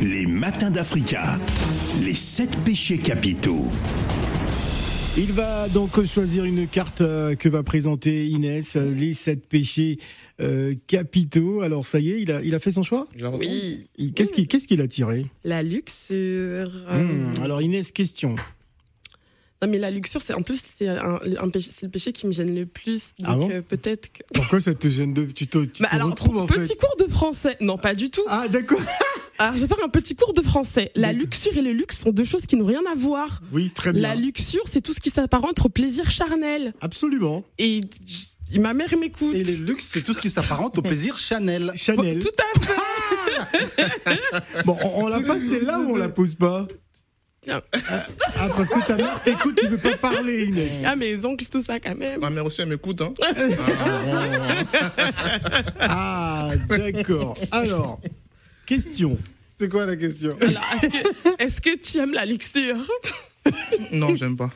Les 0.01 0.25
matins 0.25 0.71
d'Africa. 0.71 1.39
Les 2.03 2.13
sept 2.13 2.55
péchés 2.65 2.97
capitaux. 2.97 3.67
Il 5.15 5.31
va 5.31 5.69
donc 5.69 6.03
choisir 6.05 6.43
une 6.43 6.67
carte 6.67 7.01
euh, 7.01 7.35
que 7.35 7.47
va 7.47 7.61
présenter 7.61 8.25
Inès, 8.25 8.75
euh, 8.75 8.91
les 8.95 9.13
sept 9.13 9.45
péchés 9.45 9.99
euh, 10.41 10.73
capitaux. 10.87 11.61
Alors 11.61 11.85
ça 11.85 11.99
y 11.99 12.09
est, 12.09 12.21
il 12.21 12.31
a, 12.31 12.41
il 12.41 12.55
a 12.55 12.59
fait 12.59 12.71
son 12.71 12.81
choix? 12.81 13.07
Oui. 13.39 13.87
Qu'est-ce 14.15 14.67
qu'il 14.67 14.81
a 14.81 14.87
tiré? 14.87 15.27
La 15.43 15.61
luxure. 15.61 16.67
Hmm, 16.89 17.43
Alors 17.43 17.61
Inès, 17.61 17.91
question. 17.91 18.35
Non, 19.63 19.69
mais 19.71 19.79
la 19.79 19.91
luxure, 19.91 20.21
c'est 20.21 20.33
en 20.33 20.41
plus, 20.41 20.61
c'est 20.67 20.89
un, 20.89 21.19
un 21.39 21.49
péché, 21.49 21.69
c'est 21.71 21.85
le 21.85 21.89
péché 21.91 22.11
qui 22.11 22.27
me 22.27 22.33
gêne 22.33 22.53
le 22.53 22.65
plus. 22.65 23.13
Donc 23.19 23.29
Ah 23.29 23.35
bon 23.35 23.49
euh, 23.49 23.61
peut-être 23.61 24.11
que. 24.11 24.21
Pourquoi 24.33 24.59
ça 24.59 24.73
te 24.73 24.89
gêne 24.89 25.13
de... 25.13 25.23
Tu 25.23 25.47
te, 25.47 25.59
tu 25.63 25.81
Bah 25.81 25.87
te 25.89 25.95
alors, 25.95 26.09
retrouves 26.09 26.37
en 26.37 26.45
petit 26.45 26.67
fait 26.67 26.75
cours 26.75 26.95
de 26.99 27.05
français. 27.09 27.55
Non, 27.61 27.77
pas 27.77 27.95
du 27.95 28.09
tout. 28.09 28.23
Ah, 28.27 28.49
d'accord. 28.49 28.81
Alors, 29.39 29.55
je 29.55 29.61
vais 29.61 29.67
faire 29.67 29.83
un 29.83 29.89
petit 29.89 30.15
cours 30.15 30.33
de 30.33 30.41
français. 30.41 30.91
La 30.95 31.13
luxure 31.13 31.57
et 31.57 31.61
le 31.61 31.71
luxe 31.71 32.01
sont 32.01 32.11
deux 32.11 32.25
choses 32.25 32.45
qui 32.45 32.55
n'ont 32.55 32.65
rien 32.65 32.83
à 32.91 32.95
voir. 32.95 33.41
Oui, 33.53 33.71
très 33.71 33.93
bien. 33.93 34.01
La 34.01 34.15
luxure, 34.15 34.63
c'est 34.71 34.81
tout 34.81 34.93
ce 34.93 34.99
qui 34.99 35.09
s'apparente 35.09 35.65
au 35.65 35.69
plaisir 35.69 36.11
charnel. 36.11 36.73
Absolument. 36.81 37.43
Et 37.57 37.81
ma 38.59 38.73
mère 38.73 38.95
m'écoute. 38.97 39.33
Et 39.33 39.43
le 39.43 39.53
luxe, 39.53 39.85
c'est 39.91 40.01
tout 40.03 40.13
ce 40.13 40.21
qui 40.21 40.29
s'apparente 40.29 40.77
au 40.77 40.81
plaisir 40.81 41.17
Chanel. 41.17 41.71
Chanel. 41.75 42.19
Tout 42.19 42.27
à 42.37 42.59
fait. 42.61 42.73
Bon, 44.65 44.77
on, 44.83 45.05
on 45.05 45.07
la 45.07 45.21
passe 45.21 45.43
celle-là 45.43 45.79
ou 45.79 45.91
on 45.93 45.95
la 45.95 46.09
pose 46.09 46.35
pas. 46.35 46.67
Ah, 47.49 48.49
parce 48.55 48.69
que 48.69 48.85
ta 48.87 48.95
mère 48.95 49.21
t'écoute, 49.21 49.57
tu 49.59 49.67
veux 49.67 49.77
pas 49.77 49.97
parler, 49.97 50.45
Inès. 50.45 50.81
Ah, 50.85 50.95
mes 50.95 51.25
oncles, 51.25 51.45
tout 51.45 51.61
ça 51.61 51.79
quand 51.79 51.95
même. 51.95 52.19
Ma 52.21 52.29
mère 52.29 52.45
aussi, 52.45 52.61
elle 52.61 52.69
m'écoute. 52.69 53.01
Hein. 53.01 53.13
Ah, 55.79 56.51
d'accord. 56.69 57.37
Alors, 57.51 57.99
question. 58.65 59.17
C'est 59.57 59.69
quoi 59.69 59.85
la 59.85 59.95
question? 59.95 60.35
Alors, 60.41 60.63
est-ce 60.73 60.87
que, 60.87 61.43
est-ce 61.43 61.61
que 61.61 61.77
tu 61.77 61.97
aimes 61.99 62.13
la 62.13 62.25
luxure? 62.25 62.75
non, 63.91 64.15
j'aime 64.15 64.37
pas. 64.37 64.49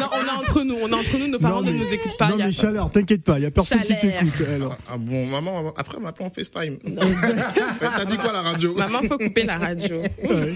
Non, 0.00 0.06
on 0.12 0.24
est 0.26 0.30
entre 0.48 0.62
nous. 0.62 0.76
On 0.80 0.88
est 0.88 0.94
entre 0.94 1.18
nous. 1.18 1.26
Nos 1.28 1.38
parents 1.38 1.62
Non, 1.62 1.66
ne 1.66 1.72
mais- 1.72 1.78
nous 1.84 1.92
écoutent 1.92 2.16
pas. 2.16 2.28
Non, 2.28 2.38
y 2.38 2.42
a 2.42 2.46
mais 2.46 2.52
pas- 2.52 2.60
chaleur, 2.60 2.90
t'inquiète 2.90 3.22
pas, 3.24 3.38
il 3.38 3.42
y 3.42 3.46
a 3.46 3.50
personne 3.50 3.80
qui 3.80 3.98
t'écoute. 3.98 4.46
Alors, 4.54 4.76
Ah 4.88 4.96
bon, 4.98 5.26
maman, 5.26 5.72
après, 5.76 5.96
elle 5.96 6.04
m'appelle 6.04 6.26
en 6.26 6.30
FaceTime. 6.30 6.78
T'as 7.80 8.04
dit 8.04 8.16
quoi 8.16 8.32
la 8.32 8.42
radio? 8.42 8.74
Maman, 8.74 9.02
faut 9.08 9.18
couper 9.18 9.42
la 9.44 9.58
radio. 9.58 9.96
ouais. 10.00 10.54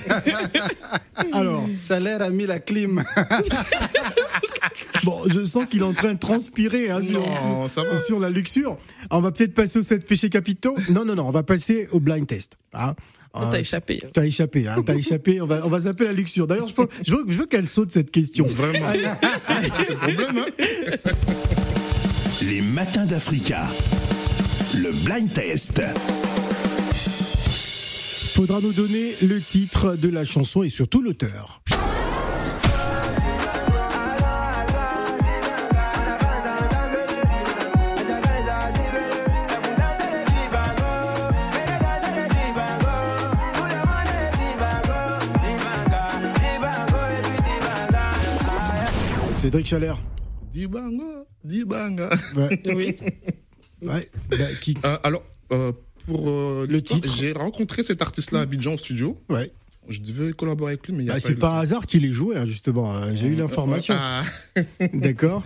alors, 1.32 1.64
Chaleur 1.86 2.22
a 2.22 2.30
mis 2.30 2.46
la 2.46 2.60
clim. 2.60 3.02
bon, 5.04 5.16
je 5.28 5.44
sens 5.44 5.66
qu'il 5.68 5.80
est 5.80 5.84
en 5.84 5.92
train 5.94 6.14
de 6.14 6.18
transpirer 6.18 6.90
hein, 6.90 7.00
sur, 7.00 7.20
Non, 7.20 7.68
ça 7.68 7.82
va. 7.84 7.98
sur 7.98 8.20
la 8.20 8.30
luxure. 8.30 8.78
On 9.10 9.20
va 9.20 9.32
peut-être 9.32 9.54
passer 9.54 9.78
aux 9.78 9.82
7 9.82 10.04
péchés 10.06 10.30
capitaux. 10.30 10.76
Non, 10.90 11.04
non, 11.04 11.14
non, 11.14 11.26
on 11.26 11.30
va 11.30 11.42
passer 11.42 11.88
au 11.92 12.00
blind 12.00 12.26
test. 12.26 12.56
Hein. 12.74 12.94
T'as 13.34 13.40
Euh, 13.50 13.52
échappé. 13.60 14.00
hein. 14.04 14.08
T'as 14.12 14.24
échappé, 14.26 14.68
hein, 14.68 14.82
t'as 14.84 14.94
échappé. 14.94 15.40
On 15.40 15.46
va, 15.46 15.62
on 15.64 15.68
va 15.68 15.78
zapper 15.80 16.04
la 16.04 16.12
luxure. 16.12 16.46
D'ailleurs, 16.46 16.68
je 16.68 16.74
veux, 16.74 16.88
je 17.06 17.14
veux, 17.14 17.24
je 17.28 17.38
veux 17.38 17.46
qu'elle 17.46 17.66
saute 17.68 17.90
cette 17.92 18.10
question. 18.10 18.46
Vraiment. 18.46 18.86
C'est 19.76 19.90
le 19.90 19.96
problème, 19.96 20.38
hein 20.38 20.46
Les 22.42 22.60
matins 22.60 23.06
d'Africa. 23.06 23.68
Le 24.74 24.90
blind 25.04 25.32
test. 25.32 25.80
Faudra 28.34 28.60
nous 28.60 28.72
donner 28.72 29.14
le 29.22 29.40
titre 29.40 29.94
de 29.96 30.08
la 30.08 30.24
chanson 30.24 30.62
et 30.62 30.68
surtout 30.68 31.02
l'auteur. 31.02 31.62
Cédric 49.42 49.66
Chalère. 49.66 50.00
Dibanga, 50.52 51.24
Dibanga. 51.42 52.10
Ouais. 52.36 52.62
Oui. 52.76 52.94
Ouais. 53.82 54.08
Bah, 54.30 54.36
qui... 54.60 54.76
Euh, 54.84 54.96
alors, 55.02 55.24
euh, 55.50 55.72
pour 56.06 56.28
euh, 56.30 56.64
Le 56.70 56.80
titre 56.80 57.12
j'ai 57.16 57.32
rencontré 57.32 57.82
cet 57.82 58.02
artiste-là 58.02 58.38
à 58.38 58.42
Abidjan 58.42 58.74
au 58.74 58.78
studio. 58.78 59.18
ouais. 59.30 59.50
Je 59.88 59.98
devais 59.98 60.32
collaborer 60.32 60.74
avec 60.74 60.86
lui, 60.86 60.94
mais 60.94 61.02
il 61.02 61.06
y 61.08 61.10
a 61.10 61.14
Bah, 61.14 61.20
pas 61.20 61.26
c'est 61.28 61.42
un 61.44 61.58
hasard 61.58 61.86
qu'il 61.86 62.04
ait 62.04 62.12
joué, 62.12 62.36
hein, 62.36 62.44
justement. 62.46 62.94
Euh, 62.94 63.10
J'ai 63.16 63.26
eu 63.26 63.34
l'information. 63.34 63.94
Ah, 63.98 64.22
D'accord. 64.94 65.42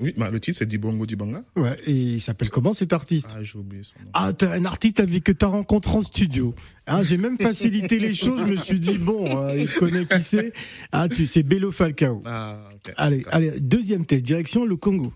oui, 0.00 0.12
bah, 0.18 0.28
le 0.28 0.38
titre 0.38 0.58
c'est 0.58 0.66
Dibongo 0.66 1.06
Dibanga. 1.06 1.42
Ouais. 1.56 1.78
Et 1.86 1.92
il 1.94 2.20
s'appelle 2.20 2.50
comment 2.50 2.74
cet 2.74 2.92
artiste? 2.92 3.34
Ah, 3.34 3.42
j'ai 3.42 3.56
oublié 3.58 3.82
son 3.82 3.94
nom. 4.04 4.10
Ah, 4.12 4.34
t'as 4.34 4.52
un 4.52 4.66
artiste 4.66 5.00
avec 5.00 5.24
que 5.24 5.32
t'as 5.32 5.46
rencontré 5.46 5.96
en 5.96 6.02
studio. 6.02 6.54
Hein, 6.88 7.02
j'ai 7.04 7.16
même 7.16 7.38
facilité 7.38 7.98
les 7.98 8.14
choses. 8.14 8.40
Je 8.40 8.50
me 8.50 8.56
suis 8.56 8.80
dit 8.80 8.98
bon, 8.98 9.44
euh, 9.44 9.56
il 9.56 9.70
connaît 9.70 10.04
qui 10.04 10.20
c'est. 10.20 10.52
Ah, 10.92 11.08
tu 11.08 11.26
c'est 11.26 11.42
Bello 11.42 11.72
Falcao. 11.72 12.20
Ah. 12.26 12.58
Allez, 12.96 13.24
allez, 13.30 13.60
deuxième 13.60 14.06
test, 14.06 14.24
direction 14.24 14.64
le 14.64 14.76
Congo. 14.76 15.12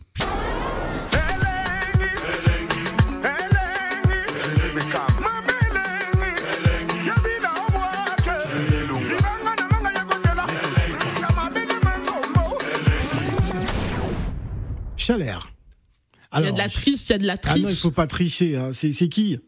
Chalère. 14.96 15.50
Il 16.36 16.44
y 16.44 16.48
a 16.48 16.52
de 16.52 16.58
la 16.58 16.68
triche, 16.68 17.08
il 17.08 17.10
y 17.10 17.14
a 17.14 17.18
de 17.18 17.26
la 17.26 17.34
Ah 17.34 17.38
triche. 17.38 17.62
non, 17.62 17.68
il 17.70 17.76
faut 17.76 17.90
pas 17.90 18.06
tricher. 18.06 18.56
hein. 18.56 18.70
C'est 18.72 18.92
c'est 18.92 19.08
qui 19.08 19.38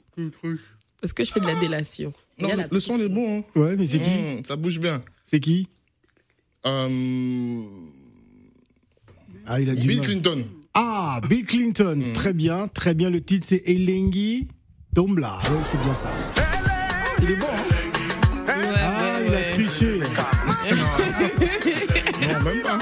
Est-ce 1.03 1.15
que 1.15 1.25
je 1.25 1.33
fais 1.33 1.41
de 1.41 1.47
la 1.47 1.59
délation 1.59 2.13
Il 2.39 2.45
y 2.45 2.47
Non, 2.49 2.53
a 2.53 2.57
le, 2.57 2.63
la 2.63 2.69
le 2.71 2.81
son 2.81 3.01
est 3.01 3.09
bon. 3.09 3.41
hein. 3.41 3.45
Ouais, 3.59 3.77
mais 3.77 3.87
c'est 3.87 3.99
qui 3.99 4.11
Mmh, 4.11 4.45
ça 4.45 4.57
bouge 4.57 4.79
bien. 4.79 5.03
C'est 5.25 5.41
qui 5.41 5.69
Euh, 6.67 6.89
Ah, 9.49 9.61
il 9.61 9.71
a 9.71 9.75
du 9.75 9.87
Bill. 9.87 10.01
Clinton. 10.01 10.45
Ah, 10.75 11.21
Bill 11.29 11.45
Clinton. 11.45 12.03
Très 12.15 12.33
bien, 12.33 12.69
très 12.69 12.95
bien. 12.95 13.11
Le 13.11 13.23
titre 13.23 13.47
c'est 13.49 13.63
Elengi 13.67 14.49
Dombla. 14.93 15.39
Ouais, 15.45 15.59
c'est 15.63 15.81
bien 15.81 15.95
ça. 15.95 16.09
Il 17.23 17.31
est 17.31 17.37
bon. 17.37 17.47
Hein 17.47 18.55
Ouais, 18.59 18.75
ah, 18.77 19.21
ouais, 19.21 19.27
il 19.29 19.35
a 19.35 19.43
triché. 19.53 20.01
Non, 22.23 22.41
même 22.45 22.63
pas. 22.63 22.79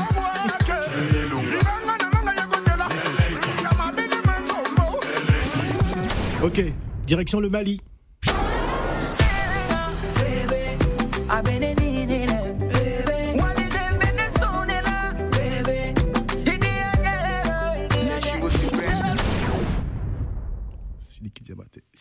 Ok, 6.42 6.62
direction 7.06 7.40
le 7.40 7.48
Mali. 7.48 7.80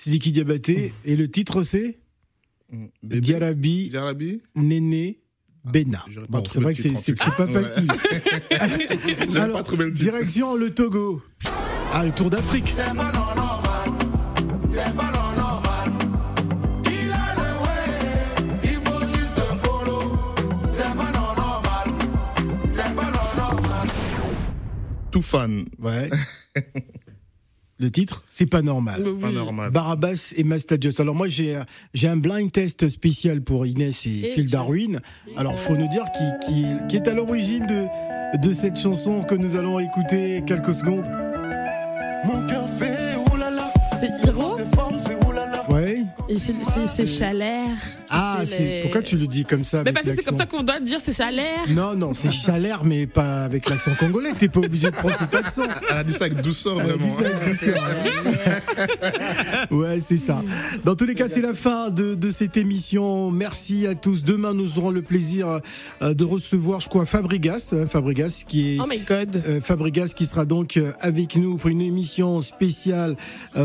Sidiki 0.03 0.33
Diabaté. 0.33 0.93
Et 1.05 1.15
le 1.15 1.29
titre 1.31 1.63
c'est. 1.63 1.97
Bébé. 3.03 3.21
Diarabi 3.21 3.89
Diarabi. 3.89 4.41
Néné 4.55 5.21
Bena. 5.63 6.03
j'aurais 6.09 6.27
pas 6.27 6.39
Bon, 6.39 6.45
c'est 6.45 6.59
vrai 6.59 6.73
le 6.73 6.77
que 6.93 6.97
c'est 6.99 7.13
pas. 7.15 7.45
Ouais. 7.45 7.53
facile. 7.53 7.87
Alors, 9.37 9.57
pas 9.59 9.63
trouvé 9.63 9.85
le 9.85 9.93
titre. 9.93 10.11
direction 10.11 10.55
le 10.55 10.73
Togo. 10.73 11.21
Ah, 11.93 12.03
le 12.03 12.11
Tour 12.11 12.29
d'Afrique. 12.29 12.73
Tout 25.11 25.21
fan. 25.21 25.63
Ouais. 25.79 26.09
Titre, 27.89 28.23
c'est 28.29 28.45
pas 28.45 28.61
normal. 28.61 29.01
Bah 29.03 29.09
Pas 29.21 29.27
oui. 29.27 29.33
normal. 29.33 29.71
Barabbas 29.71 30.33
et 30.35 30.43
Mastadios. 30.43 30.99
Alors 31.01 31.15
moi 31.15 31.27
j'ai 31.29 31.59
j'ai 31.93 32.07
un 32.07 32.17
blind 32.17 32.51
test 32.51 32.87
spécial 32.87 33.41
pour 33.41 33.65
Inès 33.65 34.05
et, 34.05 34.09
Et 34.27 34.33
Phil 34.33 34.49
Darwin. 34.49 34.99
Alors 35.37 35.59
faut 35.59 35.75
nous 35.75 35.87
dire 35.87 36.05
qui, 36.15 36.47
qui, 36.47 36.65
qui 36.89 36.95
est 36.95 37.07
à 37.07 37.13
l'origine 37.13 37.65
de, 37.67 37.85
de 38.45 38.53
cette 38.53 38.77
chanson 38.79 39.21
que 39.23 39.35
nous 39.35 39.55
allons 39.55 39.79
écouter 39.79 40.43
quelques 40.45 40.73
secondes. 40.73 41.05
Mon 42.25 42.45
cœur 42.47 42.62
et 46.35 46.87
c'est- 46.95 47.07
Chalère. 47.07 47.67
Ah 48.09 48.41
les- 48.59 48.81
pourquoi 48.81 49.01
tu 49.01 49.17
le 49.17 49.25
dis 49.27 49.43
comme 49.45 49.63
ça 49.63 49.83
Mais 49.83 49.91
parce 49.91 50.05
que 50.05 50.13
c'est 50.15 50.23
comme 50.29 50.37
ça 50.37 50.45
qu'on 50.45 50.61
doit 50.63 50.79
dire, 50.79 50.99
c'est 51.03 51.15
Chalère. 51.15 51.65
Non 51.69 51.95
non 51.95 52.13
c'est 52.13 52.31
Chalère 52.45 52.83
mais 52.83 53.07
pas 53.07 53.43
avec 53.45 53.69
l'accent 53.69 53.91
congolais. 53.99 54.31
T'es 54.39 54.47
pas 54.49 54.59
obligé 54.59 54.89
de 54.91 54.95
prendre 54.95 55.17
cet 55.17 55.33
accent. 55.35 55.63
Elle 55.89 55.97
a 55.97 56.03
dit 56.03 56.13
ça 56.13 56.25
avec 56.25 56.41
douceur, 56.41 56.79
Elle 56.81 56.91
a 56.91 56.97
dit 56.97 57.09
vraiment. 57.09 57.15
ça 57.15 57.25
avec 57.27 57.47
douceur. 57.49 57.81
Ouais, 59.71 59.99
c'est 59.99 60.17
ça. 60.17 60.41
Dans 60.83 60.95
tous 60.95 61.05
les 61.05 61.15
cas, 61.15 61.27
c'est 61.27 61.41
la 61.41 61.53
fin 61.53 61.89
de, 61.89 62.15
de 62.15 62.29
cette 62.31 62.57
émission. 62.57 63.31
Merci 63.31 63.87
à 63.87 63.95
tous. 63.95 64.23
Demain, 64.23 64.53
nous 64.53 64.77
aurons 64.79 64.91
le 64.91 65.01
plaisir 65.01 65.59
euh, 66.01 66.13
de 66.13 66.23
recevoir, 66.23 66.79
je 66.81 66.89
crois, 66.89 67.05
Fabrigas. 67.05 67.73
hein, 67.73 67.85
Fabrigas 67.87 68.43
qui 68.47 68.75
est. 68.75 68.79
Oh 68.79 68.85
my 68.89 68.99
god. 68.99 69.41
euh, 69.47 69.61
Fabrigas 69.61 70.13
qui 70.15 70.25
sera 70.25 70.45
donc 70.45 70.77
euh, 70.77 70.91
avec 70.99 71.35
nous 71.35 71.57
pour 71.57 71.69
une 71.69 71.81
émission 71.81 72.41
spéciale 72.41 73.15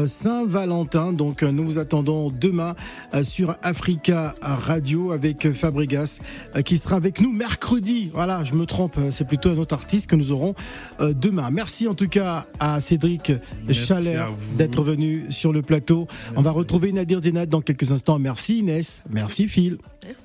Saint-Valentin. 0.06 1.12
Donc 1.12 1.42
nous 1.42 1.64
vous 1.64 1.78
attendons 1.78 2.30
demain 2.30 2.57
euh, 2.60 3.22
sur 3.22 3.56
Africa 3.62 4.34
radio 4.42 5.12
avec 5.12 5.52
Fabregas 5.52 6.20
euh, 6.56 6.62
qui 6.62 6.76
sera 6.78 6.96
avec 6.96 7.20
nous 7.20 7.32
mercredi. 7.32 8.10
Voilà, 8.12 8.44
je 8.44 8.54
me 8.54 8.66
trompe, 8.66 8.96
euh, 8.98 9.10
c'est 9.10 9.26
plutôt 9.26 9.50
un 9.50 9.58
autre 9.58 9.74
artiste 9.74 10.08
que 10.08 10.16
nous 10.16 10.32
aurons 10.32 10.54
euh, 11.00 11.12
demain. 11.12 11.50
Merci 11.50 11.88
en 11.88 11.94
tout 11.94 12.08
cas 12.08 12.46
à 12.60 12.80
Cédric 12.80 13.32
Merci 13.66 13.86
Chalère 13.86 14.30
d'être 14.56 14.82
venu 14.82 15.26
sur 15.30 15.52
le 15.52 15.62
plateau. 15.62 16.06
On 16.36 16.42
va 16.42 16.50
retrouver 16.50 16.92
Nadir 16.92 17.22
Djenad 17.22 17.48
dans 17.48 17.60
quelques 17.60 17.92
instants. 17.92 18.18
Merci 18.18 18.58
Inès, 18.60 19.02
merci 19.10 19.48
Phil. 19.48 19.78
Merci. 20.04 20.18